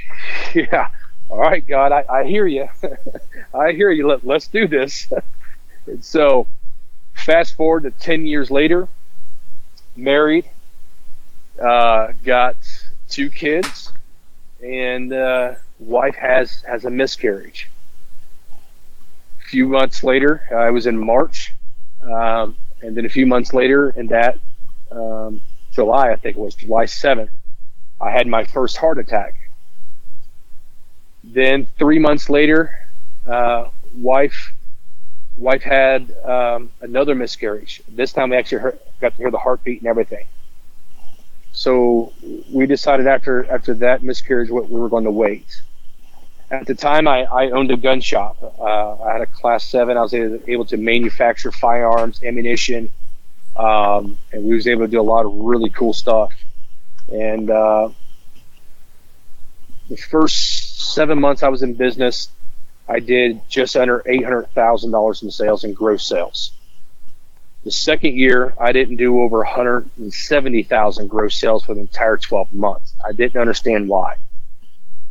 [0.54, 0.88] yeah,
[1.28, 2.68] all right, God, I, I hear you.
[3.54, 4.08] I hear you.
[4.08, 5.12] Let, let's do this.
[5.86, 6.46] and so,
[7.14, 8.88] fast forward to 10 years later,
[9.96, 10.48] married,
[11.60, 12.56] uh, got
[13.08, 13.92] two kids,
[14.62, 17.70] and uh, wife has, has a miscarriage.
[19.40, 21.52] A few months later, I was in March,
[22.02, 24.38] um, and then a few months later, in that
[24.90, 25.40] um,
[25.72, 27.30] July, I think it was July 7th,
[28.00, 29.34] I had my first heart attack.
[31.24, 32.70] Then three months later,
[33.26, 34.52] uh, wife
[35.42, 37.82] wife had um, another miscarriage.
[37.88, 40.26] This time we actually heard, got to hear the heartbeat and everything.
[41.52, 42.12] So
[42.50, 45.60] we decided after after that miscarriage, what we were going to wait.
[46.50, 48.36] At the time, I, I owned a gun shop.
[48.58, 49.96] Uh, I had a class seven.
[49.96, 52.90] I was able to manufacture firearms, ammunition,
[53.56, 56.32] um, and we was able to do a lot of really cool stuff.
[57.10, 57.88] And uh,
[59.88, 62.28] the first seven months I was in business,
[62.88, 66.52] I did just under eight hundred thousand dollars in sales and gross sales.
[67.64, 71.74] The second year, I didn't do over one hundred and seventy thousand gross sales for
[71.74, 72.94] the entire twelve months.
[73.06, 74.16] I didn't understand why.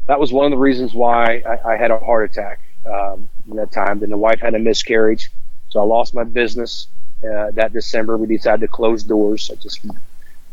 [0.08, 3.56] That was one of the reasons why I, I had a heart attack um, in
[3.58, 4.00] that time.
[4.00, 5.32] Then the wife had a miscarriage,
[5.70, 6.88] so I lost my business
[7.24, 9.52] uh, that December, we decided to close doors.
[9.52, 9.86] I just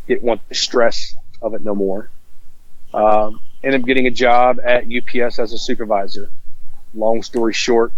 [0.07, 2.09] didn't want the stress of it no more.
[2.93, 6.29] Um, ended up getting a job at UPS as a supervisor.
[6.93, 7.93] Long story short,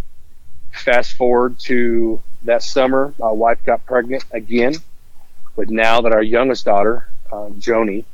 [0.71, 4.75] fast forward to that summer, my wife got pregnant again,
[5.55, 8.05] but now that our youngest daughter, uh, Joni,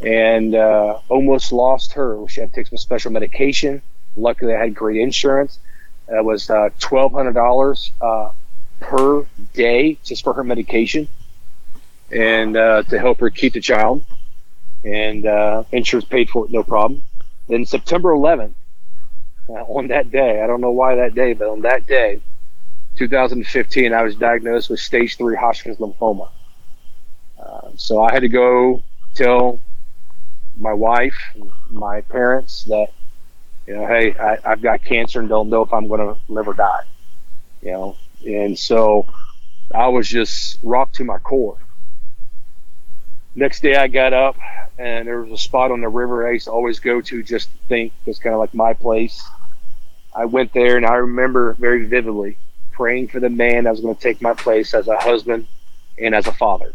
[0.00, 2.18] and uh, almost lost her.
[2.28, 3.82] She had to take some special medication.
[4.16, 5.58] Luckily, I had great insurance.
[6.08, 8.30] It was uh, twelve hundred dollars uh,
[8.80, 11.08] per day just for her medication
[12.10, 14.04] and uh, to help her keep the child.
[14.84, 17.02] And uh, insurance paid for it, no problem.
[17.48, 18.52] Then September 11th,
[19.48, 22.20] uh, on that day, I don't know why that day, but on that day,
[22.96, 26.28] 2015, I was diagnosed with stage three Hodgkin's lymphoma.
[27.38, 28.82] Uh, so I had to go
[29.14, 29.58] tell
[30.56, 31.16] my wife,
[31.70, 32.88] my parents that,
[33.66, 36.48] you know, hey, I, I've got cancer and don't know if I'm going to live
[36.48, 36.84] or die.
[37.62, 39.06] You know, and so
[39.74, 41.56] I was just rocked to my core.
[43.34, 44.36] Next day I got up
[44.78, 47.50] and there was a spot on the river I used to always go to just
[47.50, 47.92] to think.
[48.04, 49.22] It was kind of like my place.
[50.14, 52.36] I went there and I remember very vividly
[52.72, 55.46] praying for the man that was going to take my place as a husband
[55.98, 56.72] and as a father.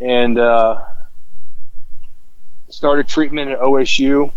[0.00, 0.82] And uh,
[2.68, 4.32] started treatment at OSU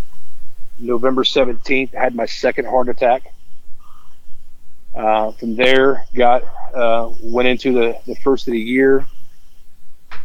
[0.80, 1.96] November 17th.
[1.96, 3.34] I had my second heart attack.
[4.94, 9.06] Uh, from there, got uh, went into the, the first of the year.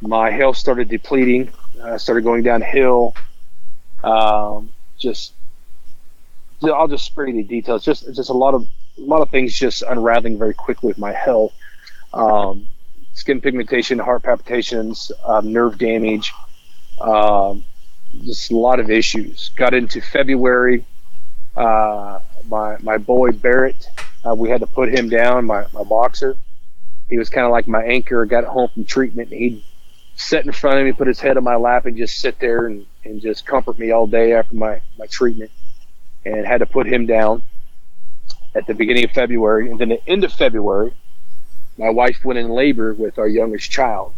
[0.00, 1.50] My health started depleting.
[1.82, 3.14] I started going downhill.
[4.02, 5.32] Um, just,
[6.62, 7.84] I'll just spare you the details.
[7.84, 8.66] Just, just a lot of,
[8.98, 11.52] a lot of things just unraveling very quickly with my health.
[12.12, 12.68] Um,
[13.12, 16.32] skin pigmentation, heart palpitations, um, nerve damage,
[17.00, 17.64] um,
[18.24, 19.50] just a lot of issues.
[19.56, 20.84] Got into February.
[21.56, 23.88] Uh, my my boy Barrett
[24.24, 26.36] uh, we had to put him down, my, my boxer.
[27.08, 28.24] He was kind of like my anchor.
[28.26, 29.30] Got home from treatment.
[29.32, 29.62] He'd
[30.20, 32.66] sit in front of me, put his head on my lap, and just sit there
[32.66, 35.50] and, and just comfort me all day after my, my treatment.
[36.24, 37.42] And had to put him down
[38.54, 39.70] at the beginning of February.
[39.70, 40.94] And then the end of February,
[41.78, 44.14] my wife went in labor with our youngest child.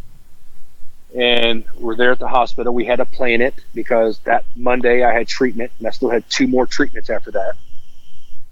[1.14, 2.72] and we're there at the hospital.
[2.74, 6.28] We had to plan it because that Monday I had treatment, and I still had
[6.30, 7.54] two more treatments after that.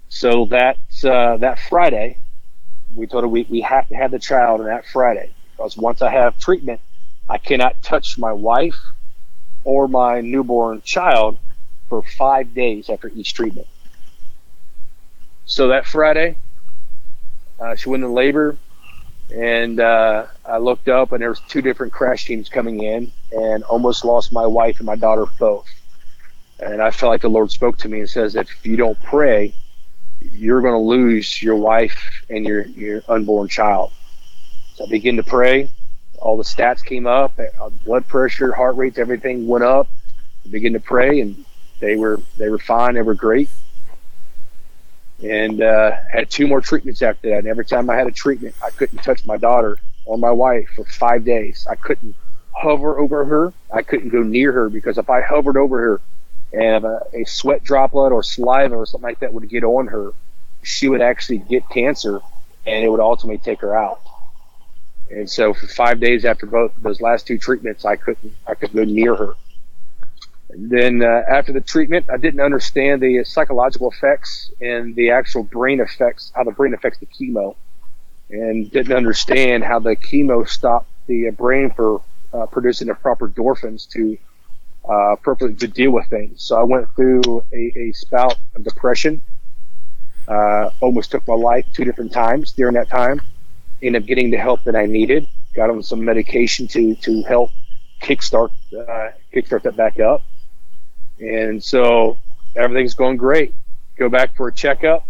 [0.09, 2.17] So that uh, that Friday,
[2.95, 6.01] we told her we, we have to have the child on that Friday because once
[6.01, 6.81] I have treatment,
[7.29, 8.79] I cannot touch my wife
[9.63, 11.37] or my newborn child
[11.89, 13.67] for five days after each treatment.
[15.45, 16.37] So that Friday,
[17.59, 18.57] uh, she went into labor
[19.35, 23.63] and uh, I looked up, and there was two different crash teams coming in, and
[23.63, 25.67] almost lost my wife and my daughter both.
[26.59, 29.01] And I felt like the Lord spoke to me and says that if you don't
[29.01, 29.53] pray,
[30.33, 33.91] you're going to lose your wife and your your unborn child.
[34.75, 35.69] So I began to pray.
[36.21, 39.89] All the stats came up, uh, blood pressure, heart rates, everything went up.
[40.45, 41.43] I began to pray, and
[41.79, 42.93] they were they were fine.
[42.93, 43.49] They were great
[45.23, 47.39] and uh, had two more treatments after that.
[47.39, 50.69] And every time I had a treatment, I couldn't touch my daughter or my wife
[50.75, 51.67] for five days.
[51.69, 52.15] I couldn't
[52.51, 53.53] hover over her.
[53.71, 56.01] I couldn't go near her because if I hovered over her
[56.53, 60.11] and a, a sweat droplet or saliva or something like that would get on her,
[60.63, 62.19] she would actually get cancer
[62.65, 64.01] and it would ultimately take her out.
[65.11, 68.75] And so for five days after both those last two treatments, I couldn't I couldn't
[68.75, 69.33] go near her.
[70.49, 75.43] And then uh, after the treatment, I didn't understand the psychological effects and the actual
[75.43, 77.55] brain effects, how the brain affects the chemo,
[78.29, 82.01] and didn't understand how the chemo stopped the brain for
[82.33, 84.17] uh, producing the proper endorphins to
[84.87, 86.41] uh, properly to deal with things.
[86.41, 89.21] So I went through a, a spout of depression.
[90.27, 93.19] Uh, almost took my life two different times during that time.
[93.81, 95.27] Ended up getting the help that I needed.
[95.55, 97.51] Got on some medication to to help
[98.01, 100.23] kickstart uh, kickstart that back up
[101.21, 102.17] and so
[102.55, 103.53] everything's going great.
[103.97, 105.07] Go back for a checkup,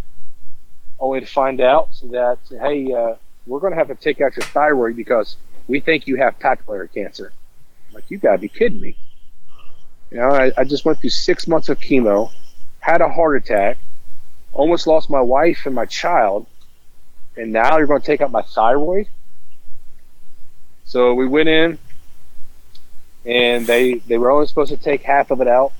[1.00, 3.16] only to find out that, hey, uh,
[3.48, 6.94] we're going to have to take out your thyroid because we think you have papillary
[6.94, 7.32] cancer.
[7.90, 8.98] I'm like, you got to be kidding me.
[10.12, 12.32] You know, I, I just went through six months of chemo,
[12.80, 13.78] had a heart attack,
[14.52, 16.46] almost lost my wife and my child,
[17.38, 19.08] and now you're going to take out my thyroid?
[20.86, 21.78] So we went in,
[23.26, 25.74] and they they were only supposed to take half of it out.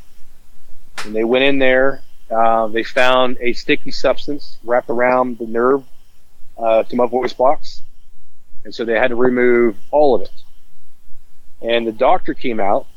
[1.06, 2.02] And they went in there.
[2.30, 5.84] Uh, they found a sticky substance wrapped around the nerve
[6.58, 7.82] uh, to my voice box,
[8.64, 10.32] and so they had to remove all of it.
[11.62, 12.88] And the doctor came out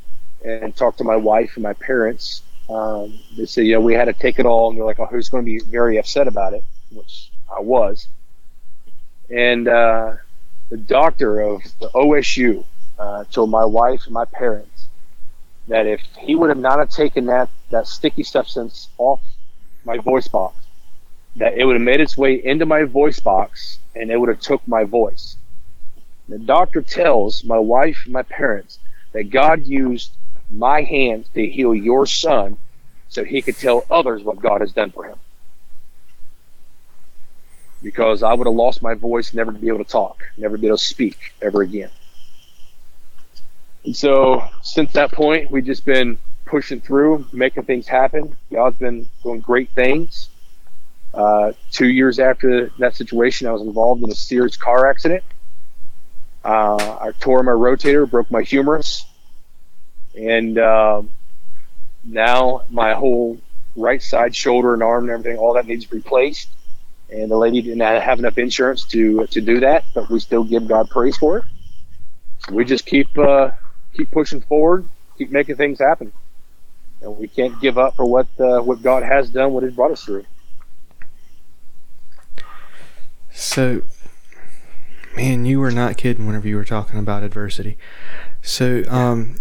[0.45, 2.43] and talked to my wife and my parents.
[2.69, 5.07] Um, they said, you know, we had to take it all, and they're like, oh,
[5.07, 6.65] who's going to be very upset about it?
[6.91, 8.07] Which I was.
[9.35, 10.15] And uh,
[10.71, 12.65] the doctor of the OSU
[12.97, 14.87] uh, told my wife and my parents
[15.67, 19.21] that if he would have not have taken that that sticky substance off
[19.85, 20.55] my voice box,
[21.35, 24.39] that it would have made its way into my voice box and it would have
[24.39, 25.37] took my voice.
[26.29, 28.79] The doctor tells my wife and my parents
[29.13, 30.13] that God used
[30.49, 32.57] my hands to heal your son
[33.09, 35.19] so he could tell others what God has done for him.
[37.85, 40.79] Because I would have lost my voice, never be able to talk, never be able
[40.79, 41.91] to speak ever again.
[43.85, 48.37] And so since that point, we've just been pushing through, making things happen.
[48.51, 50.31] God's been doing great things.
[51.13, 55.23] Uh, two years after that situation, I was involved in a serious car accident.
[56.43, 59.07] Uh, I tore my rotator, broke my humerus,
[60.19, 61.03] and uh,
[62.03, 63.39] now my whole
[63.77, 66.49] right side shoulder and arm and everything, all that needs replaced.
[67.15, 70.67] And the lady didn't have enough insurance to to do that, but we still give
[70.67, 71.45] God praise for it.
[72.51, 73.53] We just keep uh,
[73.95, 76.13] keep pushing forward, keep making things happen.
[77.01, 79.93] And we can't give up for what uh, what God has done, what He's brought
[79.93, 80.25] us through.
[83.31, 83.83] So,
[85.15, 87.79] man, you were not kidding whenever you were talking about adversity.
[88.43, 89.37] So, um,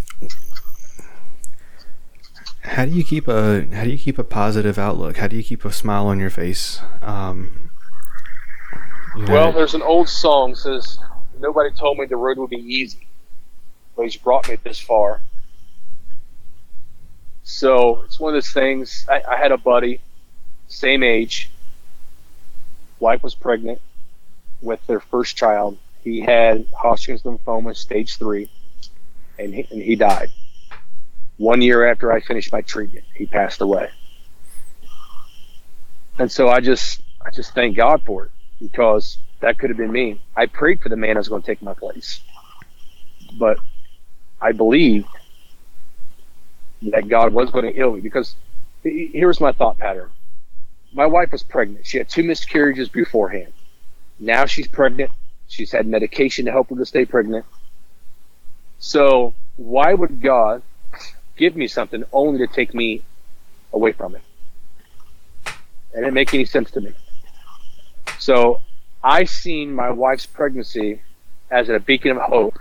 [2.61, 5.17] how do you keep a how do you keep a positive outlook?
[5.17, 6.81] How do you keep a smile on your face?
[7.01, 7.62] Um,
[9.15, 10.99] you well, there's an old song says,
[11.39, 13.07] "Nobody told me the road would be easy."
[13.95, 15.21] but he's brought me this far.
[17.43, 19.05] So it's one of those things.
[19.09, 20.01] I, I had a buddy,
[20.67, 21.49] same age.
[22.99, 23.81] Wife was pregnant
[24.61, 25.77] with their first child.
[26.03, 28.49] He had Hodgkin's lymphoma, stage three,
[29.37, 30.29] and he, and he died.
[31.37, 33.89] One year after I finished my treatment, he passed away.
[36.17, 38.31] And so I just, I just thank God for it
[38.61, 40.21] because that could have been me.
[40.35, 42.21] I prayed for the man who was going to take my place,
[43.37, 43.57] but
[44.41, 45.07] I believed
[46.83, 48.35] that God was going to heal me because
[48.83, 50.09] here's my thought pattern.
[50.91, 51.85] My wife was pregnant.
[51.85, 53.53] She had two miscarriages beforehand.
[54.19, 55.11] Now she's pregnant.
[55.47, 57.45] She's had medication to help her to stay pregnant.
[58.79, 60.61] So why would God
[61.37, 63.01] give me something only to take me
[63.71, 64.21] away from it?
[65.45, 66.93] It didn't make any sense to me.
[68.19, 68.61] So
[69.03, 71.01] I seen my wife's pregnancy
[71.51, 72.57] as a beacon of hope,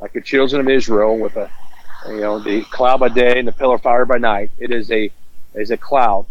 [0.00, 1.50] like the children of Israel with a,
[2.08, 4.50] you know, the cloud by day and the pillar of fire by night.
[4.58, 5.10] It is a,
[5.54, 6.26] is a cloud,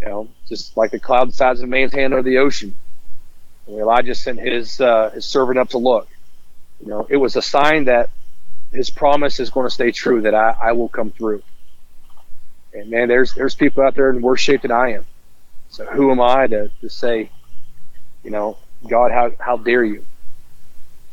[0.00, 2.74] you know, just like the cloud the size of a man's hand over the ocean.
[3.66, 6.08] And Elijah sent his uh, his servant up to look.
[6.80, 8.10] You know, it was a sign that
[8.72, 11.42] his promise is going to stay true that I, I will come through.
[12.72, 15.06] And man, there's there's people out there in worse shape than I am.
[15.68, 17.30] So who am I to, to say,
[18.24, 18.56] you know,
[18.88, 20.04] God, how how dare you?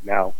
[0.03, 0.33] Now,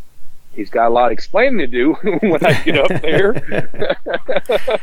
[0.54, 3.34] he's got a lot of explaining to do when I get up there.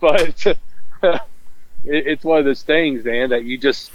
[0.00, 1.20] but it,
[1.84, 3.90] it's one of those things, man, that you just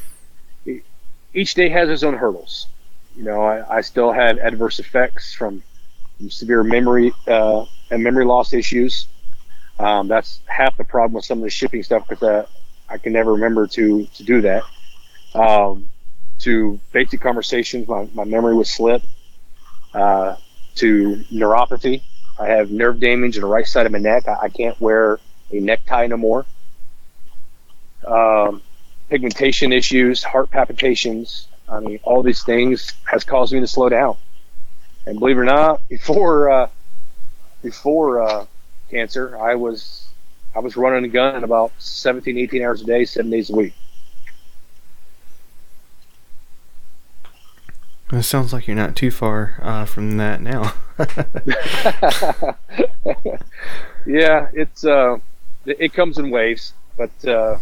[1.33, 2.67] each day has its own hurdles.
[3.15, 5.63] You know, I, I still had adverse effects from,
[6.17, 9.07] from severe memory uh, and memory loss issues.
[9.79, 12.47] Um, that's half the problem with some of the shipping stuff because uh,
[12.89, 14.63] I can never remember to to do that.
[15.35, 15.87] Um,
[16.39, 19.03] to basic conversations, my, my memory would slip.
[19.93, 20.35] Uh,
[20.75, 22.03] to neuropathy,
[22.38, 24.27] I have nerve damage in the right side of my neck.
[24.27, 25.19] I, I can't wear
[25.51, 26.45] a necktie no more.
[28.05, 28.61] Um,
[29.09, 34.17] pigmentation issues, heart palpitations, I mean, all these things has caused me to slow down.
[35.05, 36.69] And believe it or not, before uh,
[37.61, 38.45] before uh,
[38.89, 40.07] cancer, I was
[40.55, 43.73] I was running a gun about 17, 18 hours a day, seven days a week.
[48.11, 50.73] It sounds like you're not too far uh, from that now.
[54.05, 55.17] yeah, it's uh,
[55.65, 57.57] it comes in waves, but uh,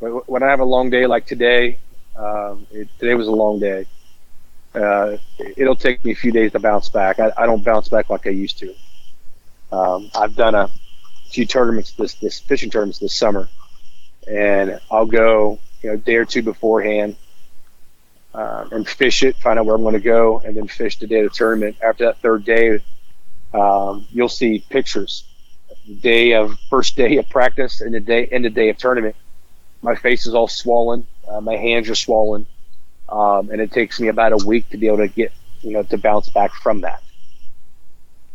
[0.00, 1.78] when I have a long day like today,
[2.16, 3.84] um, it, today was a long day.
[4.74, 7.18] Uh, it'll take me a few days to bounce back.
[7.18, 8.74] I, I don't bounce back like I used to.
[9.70, 10.70] Um, I've done a
[11.30, 13.50] few tournaments this this fishing tournaments this summer,
[14.26, 17.16] and I'll go you know a day or two beforehand
[18.38, 21.08] um, and fish it, find out where I'm going to go, and then fish the
[21.08, 21.76] day of the tournament.
[21.82, 22.78] After that third day,
[23.52, 25.24] um, you'll see pictures.
[26.00, 29.16] Day of first day of practice and the day end the day of tournament.
[29.82, 31.04] My face is all swollen.
[31.28, 32.46] Uh, my hands are swollen,
[33.08, 35.32] um, and it takes me about a week to be able to get,
[35.62, 37.02] you know, to bounce back from that.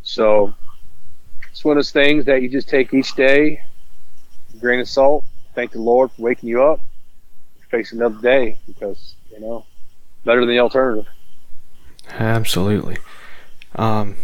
[0.02, 0.54] So
[1.50, 3.64] it's one of those things that you just take each day,
[4.60, 5.24] grain of salt.
[5.56, 6.82] Thank the Lord for waking you up,
[7.70, 9.66] face another day because you know
[10.26, 11.08] better than the alternative.
[12.20, 12.98] Absolutely.
[13.76, 14.16] Um,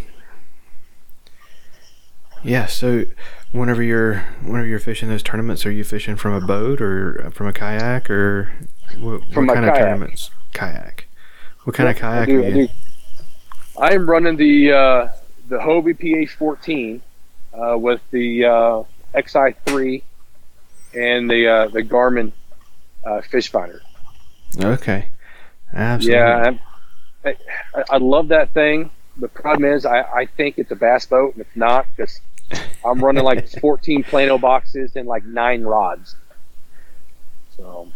[2.44, 2.66] yeah.
[2.66, 3.06] So
[3.52, 7.48] whenever you're whenever you're fishing those tournaments, are you fishing from a boat or from
[7.48, 8.52] a kayak or
[8.98, 9.68] what, from what kind kayak.
[9.68, 10.32] of tournaments?
[10.54, 11.08] Kayak.
[11.64, 12.52] What kind Yeah, of kayak I do, are I you?
[12.52, 12.68] do.
[13.78, 15.08] I am running the uh,
[15.48, 17.02] the Hobie PA14
[17.54, 18.84] uh, with the uh,
[19.14, 20.04] XI3
[20.94, 22.32] and the uh, the Garmin
[23.06, 23.82] uh, fish finder.
[24.62, 25.10] Okay.
[25.74, 26.18] Absolutely.
[26.18, 26.52] Yeah,
[27.26, 27.30] I,
[27.76, 28.92] I, I love that thing.
[29.18, 32.22] The problem is, I, I think it's a bass boat, and it's not because
[32.86, 36.16] I'm running like 14 Plano boxes and like nine rods.
[37.56, 37.90] So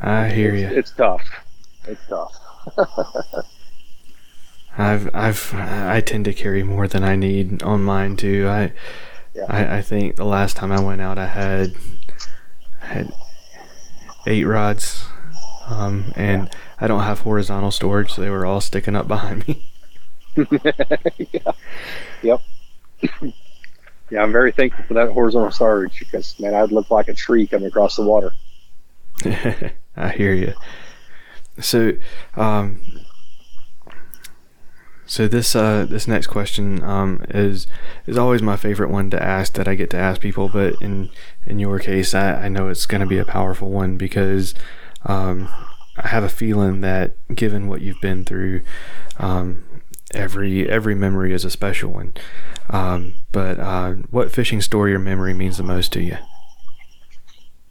[0.00, 0.66] I hear you.
[0.66, 1.22] it's tough.
[1.86, 2.34] It's tough.
[4.78, 8.46] I've I've I tend to carry more than I need on mine too.
[8.48, 8.72] I
[9.34, 9.46] Yeah.
[9.48, 11.74] I, I think the last time I went out I had
[12.80, 13.12] had
[14.26, 15.04] eight rods.
[15.68, 16.50] Um, and
[16.80, 19.70] I don't have horizontal storage, so they were all sticking up behind me.
[21.32, 21.52] yeah.
[22.22, 22.40] Yep.
[24.10, 27.46] yeah, I'm very thankful for that horizontal storage because man, I'd look like a tree
[27.46, 28.32] coming across the water.
[29.96, 30.54] I hear you.
[31.60, 31.94] So,
[32.36, 32.80] um,
[35.04, 37.66] so this uh, this next question um, is
[38.06, 41.10] is always my favorite one to ask that I get to ask people, but in
[41.46, 44.54] in your case, I, I know it's going to be a powerful one because
[45.04, 45.48] um,
[45.96, 48.62] I have a feeling that given what you've been through,
[49.18, 49.64] um,
[50.14, 52.14] every every memory is a special one.
[52.70, 56.18] Um, but uh, what fishing story or memory means the most to you?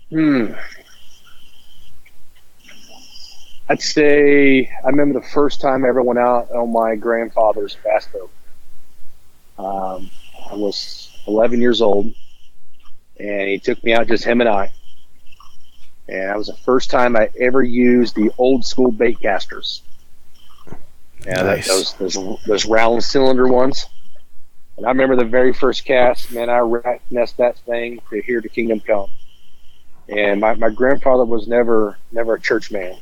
[0.09, 0.53] Hmm.
[3.69, 8.07] I'd say I remember the first time I ever went out on my grandfather's bass
[8.07, 8.31] boat.
[9.59, 10.09] Um,
[10.49, 12.13] I was 11 years old,
[13.19, 14.71] and he took me out, just him and I.
[16.07, 19.81] And that was the first time I ever used the old school bait casters.
[21.25, 21.67] Yeah, Nice.
[21.67, 23.87] those, those those round cylinder ones.
[24.77, 28.41] And I remember the very first cast, man, I rat nest that thing to hear
[28.41, 29.09] the kingdom come.
[30.07, 32.97] And my, my grandfather was never never a church man.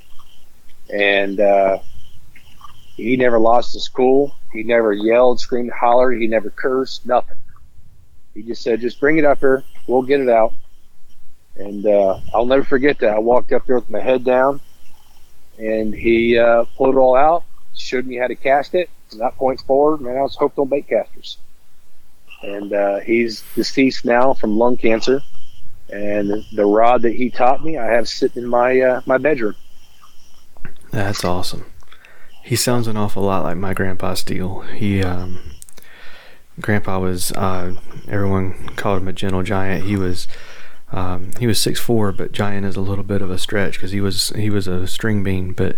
[0.91, 1.79] And uh,
[2.95, 4.33] he never lost his cool.
[4.53, 6.19] He never yelled, screamed, hollered.
[6.19, 7.37] He never cursed, nothing.
[8.33, 9.63] He just said, just bring it up here.
[9.87, 10.53] We'll get it out.
[11.57, 13.13] And uh, I'll never forget that.
[13.13, 14.59] I walked up there with my head down,
[15.57, 17.43] and he uh, pulled it all out,
[17.75, 18.89] showed me how to cast it.
[19.09, 21.37] From that point forward, man, I was hooked on bait casters.
[22.41, 25.21] And uh, he's deceased now from lung cancer.
[25.89, 29.55] And the rod that he taught me, I have sitting in my uh, my bedroom.
[30.91, 31.65] That's awesome.
[32.43, 34.61] He sounds an awful lot like my grandpa Steele.
[34.61, 35.39] He, um,
[36.59, 37.75] grandpa was, uh,
[38.07, 39.85] everyone called him a gentle giant.
[39.85, 40.27] He was,
[40.91, 43.91] um, he was six four, but giant is a little bit of a stretch because
[43.91, 45.53] he was he was a string bean.
[45.53, 45.77] But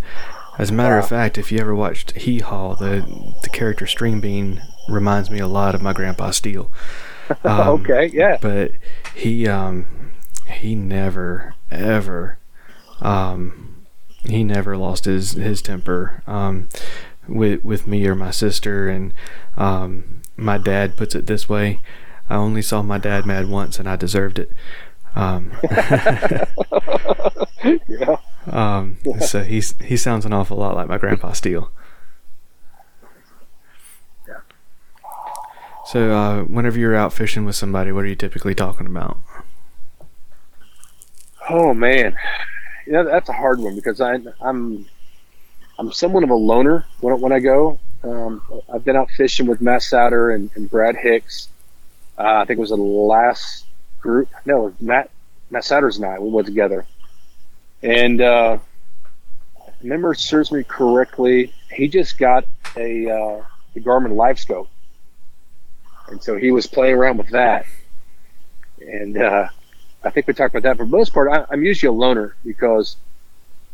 [0.58, 1.01] as a matter wow.
[1.01, 5.39] of fact, if you ever watched Hee Haw, the the character String Bean reminds me
[5.39, 6.72] a lot of my grandpa Steele.
[7.43, 8.38] Um, okay, yeah.
[8.41, 8.72] But
[9.14, 10.14] he um,
[10.45, 12.38] he never ever
[13.01, 13.86] um,
[14.24, 16.70] he never lost his his temper um,
[17.28, 19.14] with with me or my sister and
[19.58, 21.82] um, my dad puts it this way
[22.30, 24.51] I only saw my dad mad once and I deserved it
[25.18, 25.51] um,
[27.88, 28.18] yeah.
[28.45, 31.72] Um, so he's he sounds an awful lot like my grandpa Steele.
[34.28, 34.41] Yeah.
[35.88, 39.18] So uh, whenever you're out fishing with somebody, what are you typically talking about?
[41.49, 42.15] Oh man,
[42.86, 44.86] you know that's a hard one because I, I'm
[45.80, 47.80] I'm somewhat of a loner when when I go.
[48.03, 51.49] Um, I've been out fishing with Matt Souter and, and Brad Hicks.
[52.20, 53.66] Uh, I think it was the last
[53.99, 54.29] group.
[54.45, 55.09] No, Matt
[55.49, 56.85] Matt Souter's and I we went together,
[57.81, 58.57] and uh,
[59.81, 61.53] remember serves me correctly.
[61.71, 62.45] He just got
[62.75, 63.43] a uh,
[63.73, 64.67] the Garmin LiveScope,
[66.07, 67.65] and so he was playing around with that,
[68.79, 69.47] and uh,
[70.03, 70.77] I think we talked about that.
[70.77, 72.97] For the most part, I, I'm usually a loner because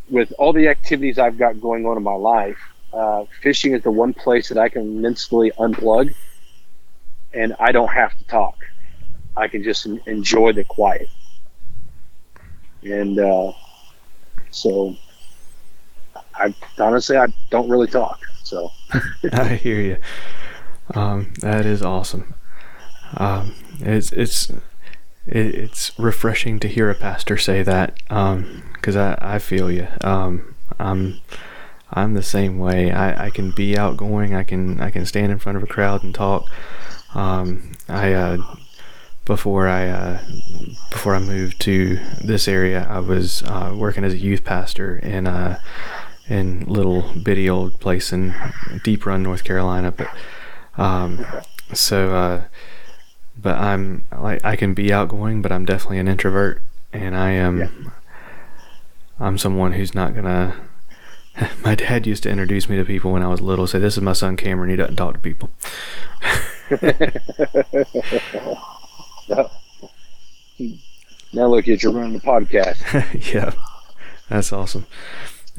[0.10, 2.60] with all the activities I've got going on in my life,
[2.92, 6.14] uh, fishing is the one place that I can mentally unplug,
[7.34, 8.58] and I don't have to talk.
[9.36, 11.10] I can just enjoy the quiet,
[12.84, 13.52] and uh,
[14.52, 14.96] so
[16.36, 18.22] I honestly I don't really talk.
[18.44, 18.72] So
[19.34, 19.98] I hear you.
[20.94, 22.34] Um, that is awesome.
[23.18, 24.50] Um, it's it's
[25.26, 29.88] it, it's refreshing to hear a pastor say that because um, I, I feel you.
[30.02, 31.20] Um, I'm
[31.92, 32.92] I'm the same way.
[32.92, 34.34] I, I can be outgoing.
[34.34, 36.50] I can I can stand in front of a crowd and talk.
[37.14, 38.38] Um, I uh,
[39.26, 40.20] before I uh,
[40.90, 45.28] before I moved to this area, I was uh, working as a youth pastor in
[45.28, 45.62] a
[46.28, 48.34] in little bitty old place in
[48.84, 49.92] Deep Run, North Carolina.
[49.92, 50.10] But
[50.78, 51.26] um,
[51.74, 52.44] so uh,
[53.38, 56.62] but I'm like I can be outgoing, but I'm definitely an introvert,
[56.92, 57.60] and I am.
[57.60, 57.70] Yeah.
[59.20, 60.56] I'm someone who's not gonna.
[61.64, 63.68] My dad used to introduce me to people when I was little.
[63.68, 64.70] Say, "This is my son Cameron.
[64.70, 65.50] He doesn't talk to people."
[69.30, 69.50] now
[71.48, 73.34] look at you running the podcast.
[73.34, 73.54] yeah,
[74.30, 74.86] that's awesome.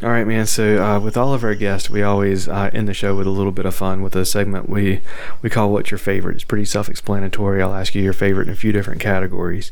[0.02, 0.46] All right, man.
[0.46, 3.30] So uh, with all of our guests, we always uh, end the show with a
[3.30, 5.02] little bit of fun with a segment we
[5.40, 7.62] we call "What's Your Favorite." It's pretty self-explanatory.
[7.62, 9.70] I'll ask you your favorite in a few different categories.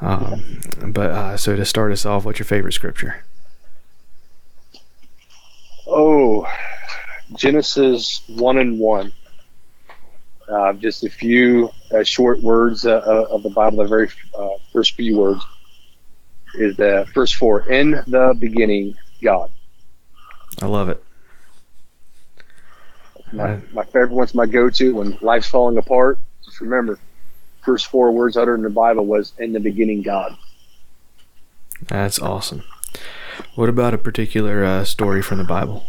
[0.00, 3.24] Um, but uh, so to start us off, what's your favorite scripture?
[5.86, 6.46] Oh,
[7.34, 9.12] Genesis one and one.
[10.50, 13.78] Uh, just a few uh, short words uh, of the Bible.
[13.78, 14.08] The very
[14.72, 15.44] first few words
[16.54, 17.68] is the first four.
[17.68, 19.50] In the beginning God.
[20.60, 21.02] I love it.
[23.32, 26.18] My, my favorite one's my go-to when life's falling apart.
[26.44, 26.98] Just remember,
[27.62, 30.36] first four words uttered in the Bible was "In the beginning, God."
[31.86, 32.64] That's awesome.
[33.54, 35.84] What about a particular uh, story from the Bible?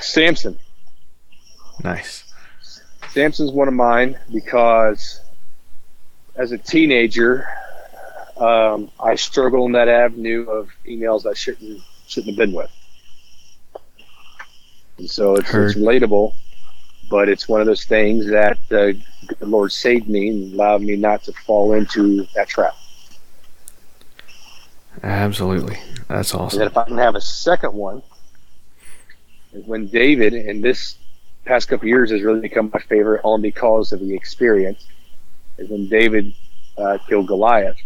[0.00, 0.58] Samson.
[1.82, 2.24] Nice.
[3.10, 5.20] Samson's one of mine because
[6.36, 7.46] as a teenager,
[8.36, 12.70] um, I struggled in that avenue of emails I shouldn't shouldn't have been with.
[14.98, 16.34] And so it's, it's relatable,
[17.10, 18.92] but it's one of those things that uh,
[19.38, 22.74] the Lord saved me and allowed me not to fall into that trap.
[25.02, 25.78] Absolutely,
[26.08, 26.62] that's awesome.
[26.62, 28.02] And if I can have a second one,
[29.52, 30.96] when David, and this
[31.44, 34.86] past couple years has really become my favorite, only because of the experience,
[35.58, 36.32] is when David
[36.78, 37.76] uh, killed Goliath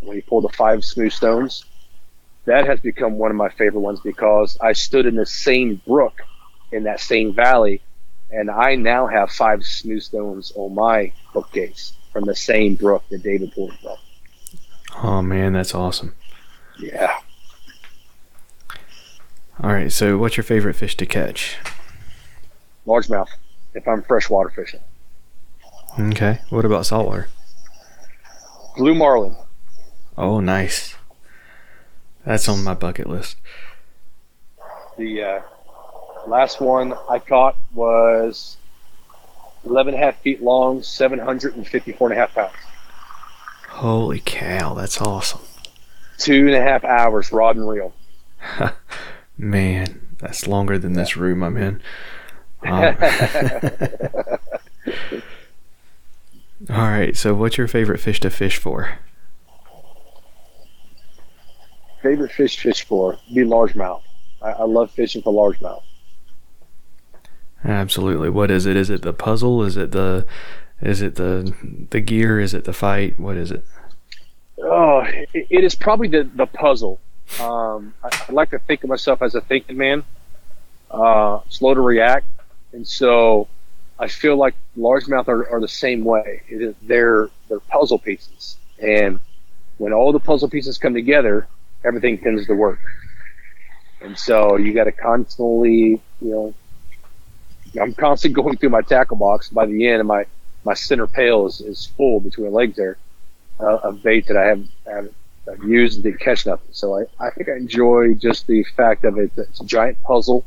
[0.00, 1.64] when he pulled the five smooth stones.
[2.46, 6.22] That has become one of my favorite ones because I stood in the same brook
[6.72, 7.82] in that same valley,
[8.30, 13.22] and I now have five smooth stones on my bookcase from the same brook that
[13.22, 13.96] David pulled from.
[15.02, 16.14] Oh man, that's awesome.
[16.78, 17.18] Yeah.
[19.62, 19.92] All right.
[19.92, 21.58] So, what's your favorite fish to catch?
[22.86, 23.28] Largemouth,
[23.74, 24.80] if I'm freshwater fishing.
[25.98, 26.40] Okay.
[26.50, 27.28] What about saltwater?
[28.76, 29.36] Blue marlin.
[30.16, 30.94] Oh, nice.
[32.24, 33.36] That's on my bucket list.
[34.98, 35.40] The uh,
[36.26, 38.56] last one I caught was
[39.64, 42.52] 11 and a half feet long, 754 and a half pounds.
[43.68, 45.40] Holy cow, that's awesome.
[46.18, 47.94] Two and a half hours, rod and reel.
[49.38, 51.80] Man, that's longer than this room I'm in.
[52.62, 52.96] Um,
[56.70, 58.98] all right, so what's your favorite fish to fish for?
[62.02, 64.02] Favorite fish to fish for be largemouth.
[64.42, 65.82] I, I love fishing for largemouth.
[67.64, 68.30] Absolutely.
[68.30, 68.76] What is it?
[68.76, 69.62] Is it the puzzle?
[69.62, 70.26] Is it the
[70.80, 71.54] is it the
[71.90, 72.40] the gear?
[72.40, 73.20] Is it the fight?
[73.20, 73.64] What is it?
[74.62, 77.00] Oh, it, it is probably the the puzzle.
[77.40, 80.04] Um, I, I like to think of myself as a thinking man,
[80.90, 82.26] uh, slow to react,
[82.72, 83.48] and so
[83.98, 86.42] I feel like largemouth are, are the same way.
[86.82, 89.20] They're they're puzzle pieces, and
[89.78, 91.46] when all the puzzle pieces come together,
[91.84, 92.80] everything tends to work.
[94.02, 96.54] And so you got to constantly, you know,
[97.80, 99.50] I'm constantly going through my tackle box.
[99.50, 100.24] By the end, my
[100.64, 102.96] my center pail is, is full between legs there
[103.58, 105.08] uh, of bait that I have, have
[105.50, 106.68] I've used and didn't catch nothing.
[106.72, 109.32] So I, I think I enjoy just the fact of it.
[109.36, 110.44] It's a giant puzzle,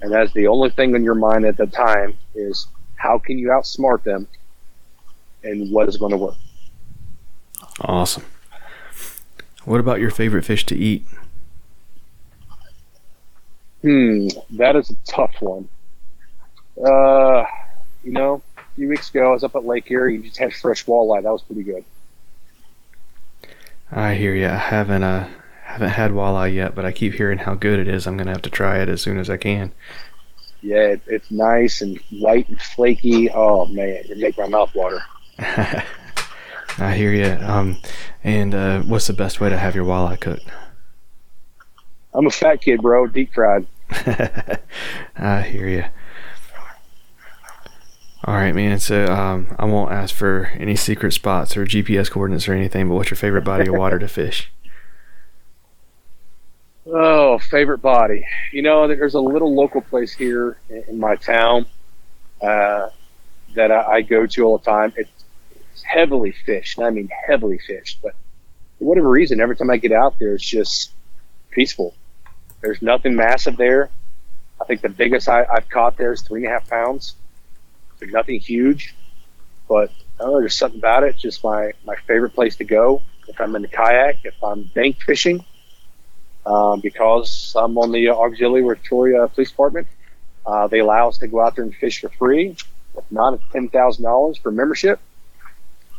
[0.00, 3.48] and that's the only thing on your mind at the time is how can you
[3.48, 4.26] outsmart them,
[5.44, 6.34] and what is going to work.
[7.80, 8.24] Awesome.
[9.64, 11.06] What about your favorite fish to eat?
[13.82, 15.68] Hmm, that is a tough one.
[16.76, 17.44] Uh,
[18.02, 20.52] you know, a few weeks ago I was up at Lake Erie and just had
[20.52, 21.22] fresh walleye.
[21.22, 21.84] That was pretty good.
[23.90, 24.46] I hear you.
[24.46, 25.28] I haven't uh
[25.72, 28.06] haven't had walleye yet, but I keep hearing how good it is.
[28.06, 29.72] I'm gonna have to try it as soon as I can.
[30.62, 33.30] Yeah, it, it's nice and white and flaky.
[33.30, 35.02] Oh man, it make my mouth water.
[35.38, 37.44] I hear you.
[37.46, 37.76] Um,
[38.24, 40.46] and uh, what's the best way to have your walleye cooked?
[42.14, 43.06] I'm a fat kid, bro.
[43.06, 43.66] Deep fried.
[45.16, 45.84] I hear you.
[48.24, 48.78] All right, man.
[48.80, 52.94] So um, I won't ask for any secret spots or GPS coordinates or anything, but
[52.94, 54.50] what's your favorite body of water to fish?
[56.90, 58.26] Oh, favorite body.
[58.52, 61.66] You know, there's a little local place here in, my town
[62.40, 62.88] uh,
[63.54, 64.94] that I, I go to all the time.
[64.96, 65.10] It's,
[65.54, 66.78] it's heavily fished.
[66.78, 68.00] and I mean, heavily fished.
[68.02, 68.12] But
[68.78, 70.92] for whatever reason, every time I get out there, it's just
[71.50, 71.94] peaceful.
[72.62, 73.90] There's nothing massive there.
[74.60, 77.14] I think the biggest I, I've caught there is three and a half pounds.
[77.98, 78.94] There's nothing huge,
[79.68, 81.10] but know, there's something about it.
[81.10, 83.02] It's just my, my favorite place to go.
[83.28, 85.44] If I'm in the kayak, if I'm bank fishing,
[86.48, 89.86] um, because I'm on the auxiliary Troy uh, Police Department.
[90.46, 92.56] Uh, they allow us to go out there and fish for free.
[92.96, 94.98] If not, it's ten thousand dollars for membership.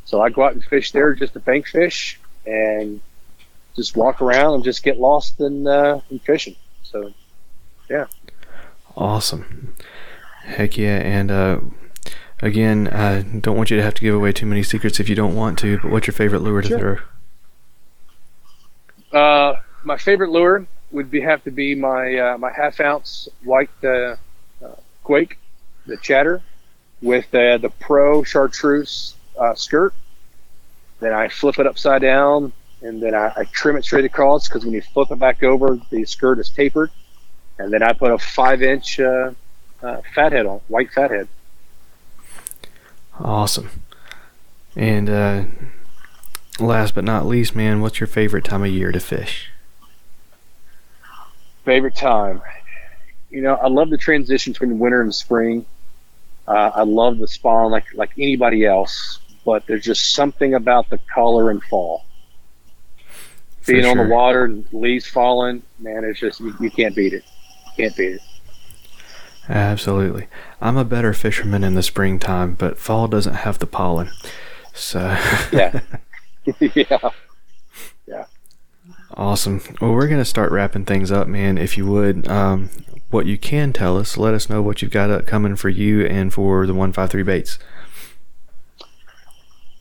[0.05, 2.99] So I go out and fish there just to bank fish and
[3.75, 6.55] just walk around and just get lost in, uh, in fishing.
[6.81, 7.13] So,
[7.89, 8.07] yeah.
[8.97, 9.75] Awesome.
[10.45, 10.97] Heck yeah.
[10.97, 11.59] And uh,
[12.41, 15.15] again, I don't want you to have to give away too many secrets if you
[15.15, 17.03] don't want to, but what's your favorite lure to Sure.
[19.11, 19.19] throw?
[19.21, 23.69] Uh, my favorite lure would be have to be my uh, my half ounce white
[23.83, 24.15] uh,
[24.63, 25.37] uh, quake,
[25.85, 26.41] the chatter,
[27.01, 29.93] with uh, the pro chartreuse uh, skirt.
[30.99, 32.51] Then I flip it upside down,
[32.81, 35.79] and then I, I trim it straight across because when you flip it back over,
[35.89, 36.91] the skirt is tapered.
[37.57, 39.31] And then I put a five inch uh,
[39.81, 41.27] fathead on, white fathead.
[43.19, 43.69] Awesome.
[44.75, 45.09] And
[46.57, 49.51] last but not least, man, what's your favorite time of year to fish?
[51.65, 52.41] Favorite time,
[53.29, 55.65] you know, I love the transition between winter and spring.
[56.47, 60.99] Uh, I love the spawn like like anybody else, but there's just something about the
[61.13, 62.05] color in fall.
[63.61, 67.13] For Being on the water, and leaves falling, man, it's just you, you can't beat
[67.13, 67.23] it.
[67.77, 68.21] Can't beat it.
[69.47, 70.27] Absolutely.
[70.61, 74.09] I'm a better fisherman in the springtime, but fall doesn't have the pollen.
[74.73, 74.99] So
[75.51, 75.81] Yeah.
[76.59, 77.09] yeah.
[79.15, 79.61] Awesome.
[79.81, 81.57] Well, we're gonna start wrapping things up, man.
[81.57, 82.69] If you would, um,
[83.09, 86.05] what you can tell us, let us know what you've got up coming for you
[86.05, 87.57] and for the one five three baits.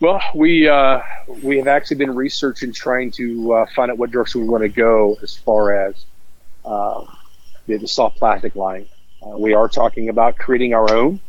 [0.00, 1.00] Well, we uh,
[1.42, 4.68] we have actually been researching, trying to uh, find out what direction we want to
[4.68, 6.04] go as far as
[6.64, 7.04] uh,
[7.66, 8.86] the, soft plastic line.
[9.20, 11.20] Uh, we are talking about creating our own.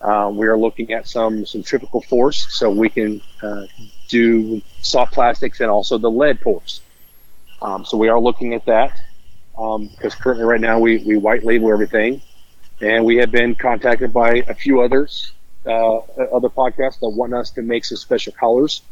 [0.00, 3.66] Um, we are looking at some centrifugal force, so we can uh,
[4.06, 6.80] do soft plastics and also the lead pours.
[7.60, 9.00] Um, so we are looking at that.
[9.52, 12.22] because um, currently right now we, we white label everything.
[12.80, 15.32] And we have been contacted by a few others,
[15.66, 18.82] uh, other podcasts that want us to make some special colors.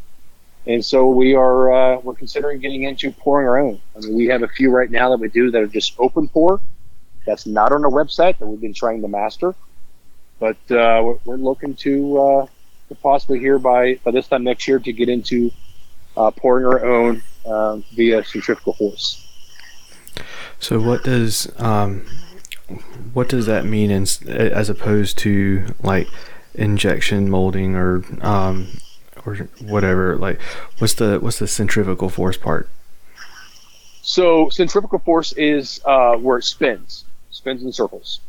[0.66, 3.80] And so we are uh, we're considering getting into pouring our own.
[3.94, 6.26] I mean, we have a few right now that we do that are just open
[6.28, 6.60] pour.
[7.24, 9.54] That's not on our website that we've been trying to master,
[10.40, 12.46] but uh, we're, we're, looking to, uh,
[12.88, 15.52] to possibly here by by this time next year to get into
[16.16, 19.22] uh, pouring our own um, via centrifugal force.
[20.59, 22.07] So what does um,
[23.12, 26.09] what does that mean in, as opposed to like
[26.55, 28.68] injection molding or um,
[29.24, 30.16] or whatever?
[30.16, 30.40] Like,
[30.78, 32.68] what's the what's the centrifugal force part?
[34.03, 38.20] So centrifugal force is uh, where it spins, spins in circles.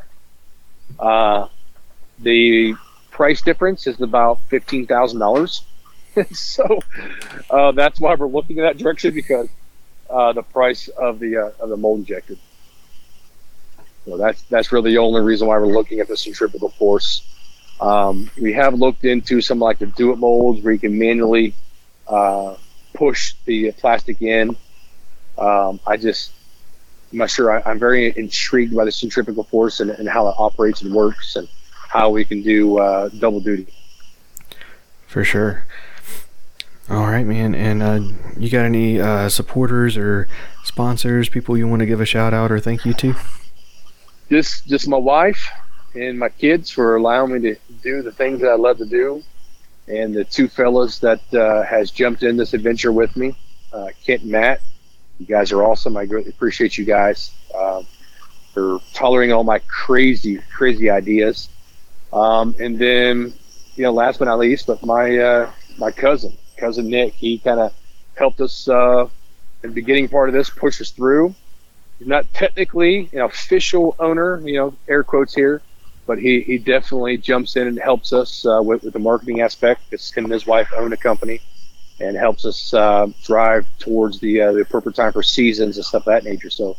[0.99, 1.47] Uh,
[2.20, 2.76] the
[3.11, 5.63] price difference is about fifteen thousand dollars.
[6.32, 6.80] so
[7.49, 9.49] uh, that's why we're looking in that direction because
[10.09, 12.39] uh, the price of the uh, of the mold injected.
[14.05, 17.24] So that's that's really the only reason why we're looking at the centrifugal force.
[17.80, 21.53] Um, we have looked into some like the do it molds where you can manually
[22.07, 22.55] uh,
[22.93, 24.55] push the plastic in.
[25.38, 26.32] Um, I just
[27.11, 27.51] I'm not sure.
[27.51, 31.36] I, am very intrigued by the centrifugal force and, and, how it operates and works
[31.36, 33.68] and how we can do uh, double duty.
[35.05, 35.65] For sure.
[36.89, 37.53] All right, man.
[37.53, 37.99] And uh,
[38.38, 40.29] you got any uh, supporters or
[40.63, 43.13] sponsors, people you want to give a shout out or thank you to?
[44.29, 45.49] Just, just my wife
[45.95, 49.21] and my kids for allowing me to do the things that I love to do,
[49.88, 53.35] and the two fellas that uh, has jumped in this adventure with me,
[53.73, 54.61] uh, Kent and Matt.
[55.19, 55.97] You guys are awesome.
[55.97, 57.83] I greatly appreciate you guys uh,
[58.53, 61.49] for tolerating all my crazy, crazy ideas.
[62.13, 63.33] Um, and then,
[63.75, 67.14] you know, last but not least, but my uh, my cousin cousin Nick.
[67.14, 67.74] He kind of
[68.16, 69.08] helped us uh,
[69.64, 71.36] in the beginning part of this, push us through.
[71.99, 75.62] He's not technically an official owner, you know, air quotes here,
[76.05, 79.82] but he, he definitely jumps in and helps us uh, with, with the marketing aspect.
[79.89, 81.41] Because him and his wife own a company
[81.99, 86.05] and helps us uh, drive towards the uh, the appropriate time for seasons and stuff
[86.08, 86.49] of that nature.
[86.49, 86.78] So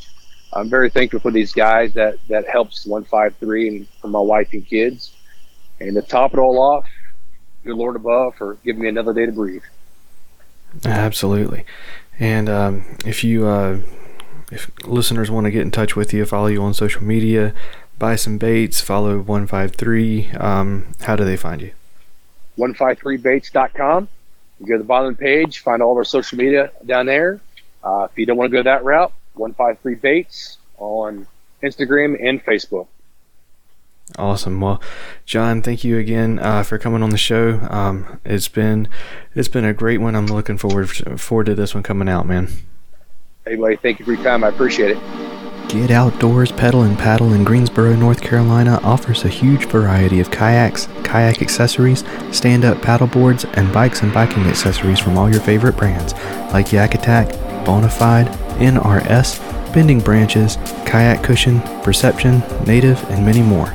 [0.52, 4.66] I'm very thankful for these guys that that helps 153 and for my wife and
[4.66, 5.14] kids.
[5.80, 6.86] And to top it all off,
[7.68, 9.62] good Lord above for giving me another day to breathe.
[10.84, 11.64] Absolutely.
[12.18, 13.80] And um, if you, uh,
[14.50, 17.54] if listeners want to get in touch with you, follow you on social media,
[17.98, 21.72] buy some baits, follow 153, um, how do they find you?
[22.56, 24.08] 153baits.com.
[24.60, 27.06] You go to the bottom of the page, find all of our social media down
[27.06, 27.40] there.
[27.84, 31.26] Uh, if you don't want to go that route, 153 Baits on
[31.62, 32.88] Instagram and Facebook.
[34.16, 34.60] Awesome.
[34.60, 34.80] Well,
[35.26, 37.60] John, thank you again uh, for coming on the show.
[37.70, 38.88] Um, it's been
[39.34, 40.14] it's been a great one.
[40.14, 40.88] I'm looking forward
[41.20, 42.48] forward to this one coming out, man.
[43.44, 44.44] Hey, buddy, thank you for your time.
[44.44, 45.68] I appreciate it.
[45.68, 50.88] Get Outdoors Pedal and Paddle in Greensboro, North Carolina offers a huge variety of kayaks,
[51.04, 55.76] kayak accessories, stand up paddle boards, and bikes and biking accessories from all your favorite
[55.76, 56.14] brands
[56.54, 57.28] like Yak Attack,
[57.66, 59.38] Bonafide, NRS,
[59.74, 60.56] Bending Branches,
[60.86, 63.70] Kayak Cushion, Perception, Native, and many more.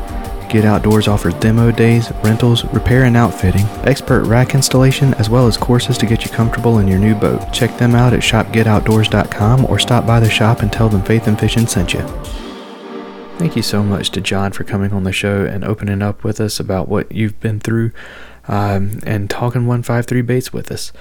[0.53, 5.57] Get Outdoors offers demo days, rentals, repair and outfitting, expert rack installation, as well as
[5.57, 7.51] courses to get you comfortable in your new boat.
[7.51, 11.39] Check them out at shopgetoutdoors.com or stop by the shop and tell them Faith and
[11.39, 12.01] Fishing sent you.
[13.39, 16.39] Thank you so much to John for coming on the show and opening up with
[16.39, 17.91] us about what you've been through
[18.47, 20.93] um, and talking 153 baits with us.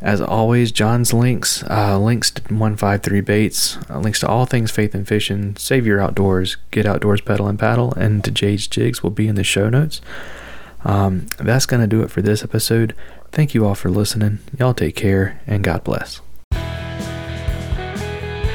[0.00, 4.94] As always, John's links, uh, links to 153 Baits, uh, links to all things faith
[4.94, 9.26] and fishing, Savur Outdoors, get outdoors, pedal and paddle, and to Jade's Jigs will be
[9.26, 10.02] in the show notes.
[10.84, 12.94] Um, that's going to do it for this episode.
[13.32, 14.38] Thank you all for listening.
[14.58, 16.20] Y'all take care, and God bless.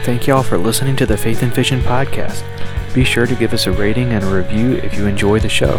[0.04, 2.44] Thank y'all for listening to the Faith and Fishing podcast.
[2.94, 5.78] Be sure to give us a rating and a review if you enjoy the show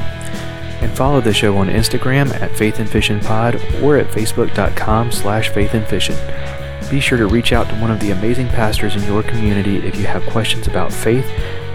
[0.82, 5.48] and follow the show on Instagram at Faith and Fishing Pod or at facebook.com slash
[5.50, 6.16] Faith and Fishing.
[6.90, 9.96] Be sure to reach out to one of the amazing pastors in your community if
[9.96, 11.24] you have questions about faith,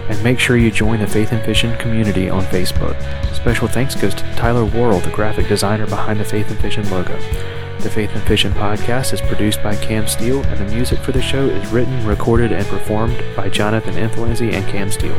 [0.08, 2.96] and make sure you join the Faith and Fishing community on Facebook.
[3.34, 7.18] Special thanks goes to Tyler Worrell, the graphic designer behind the Faith and Fishing logo.
[7.80, 11.22] The Faith and Fishing podcast is produced by Cam Steele, and the music for the
[11.22, 15.18] show is written, recorded, and performed by Jonathan Inthlanzy and Cam Steele.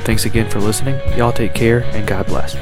[0.00, 1.00] Thanks again for listening.
[1.16, 2.56] Y'all take care, and God bless.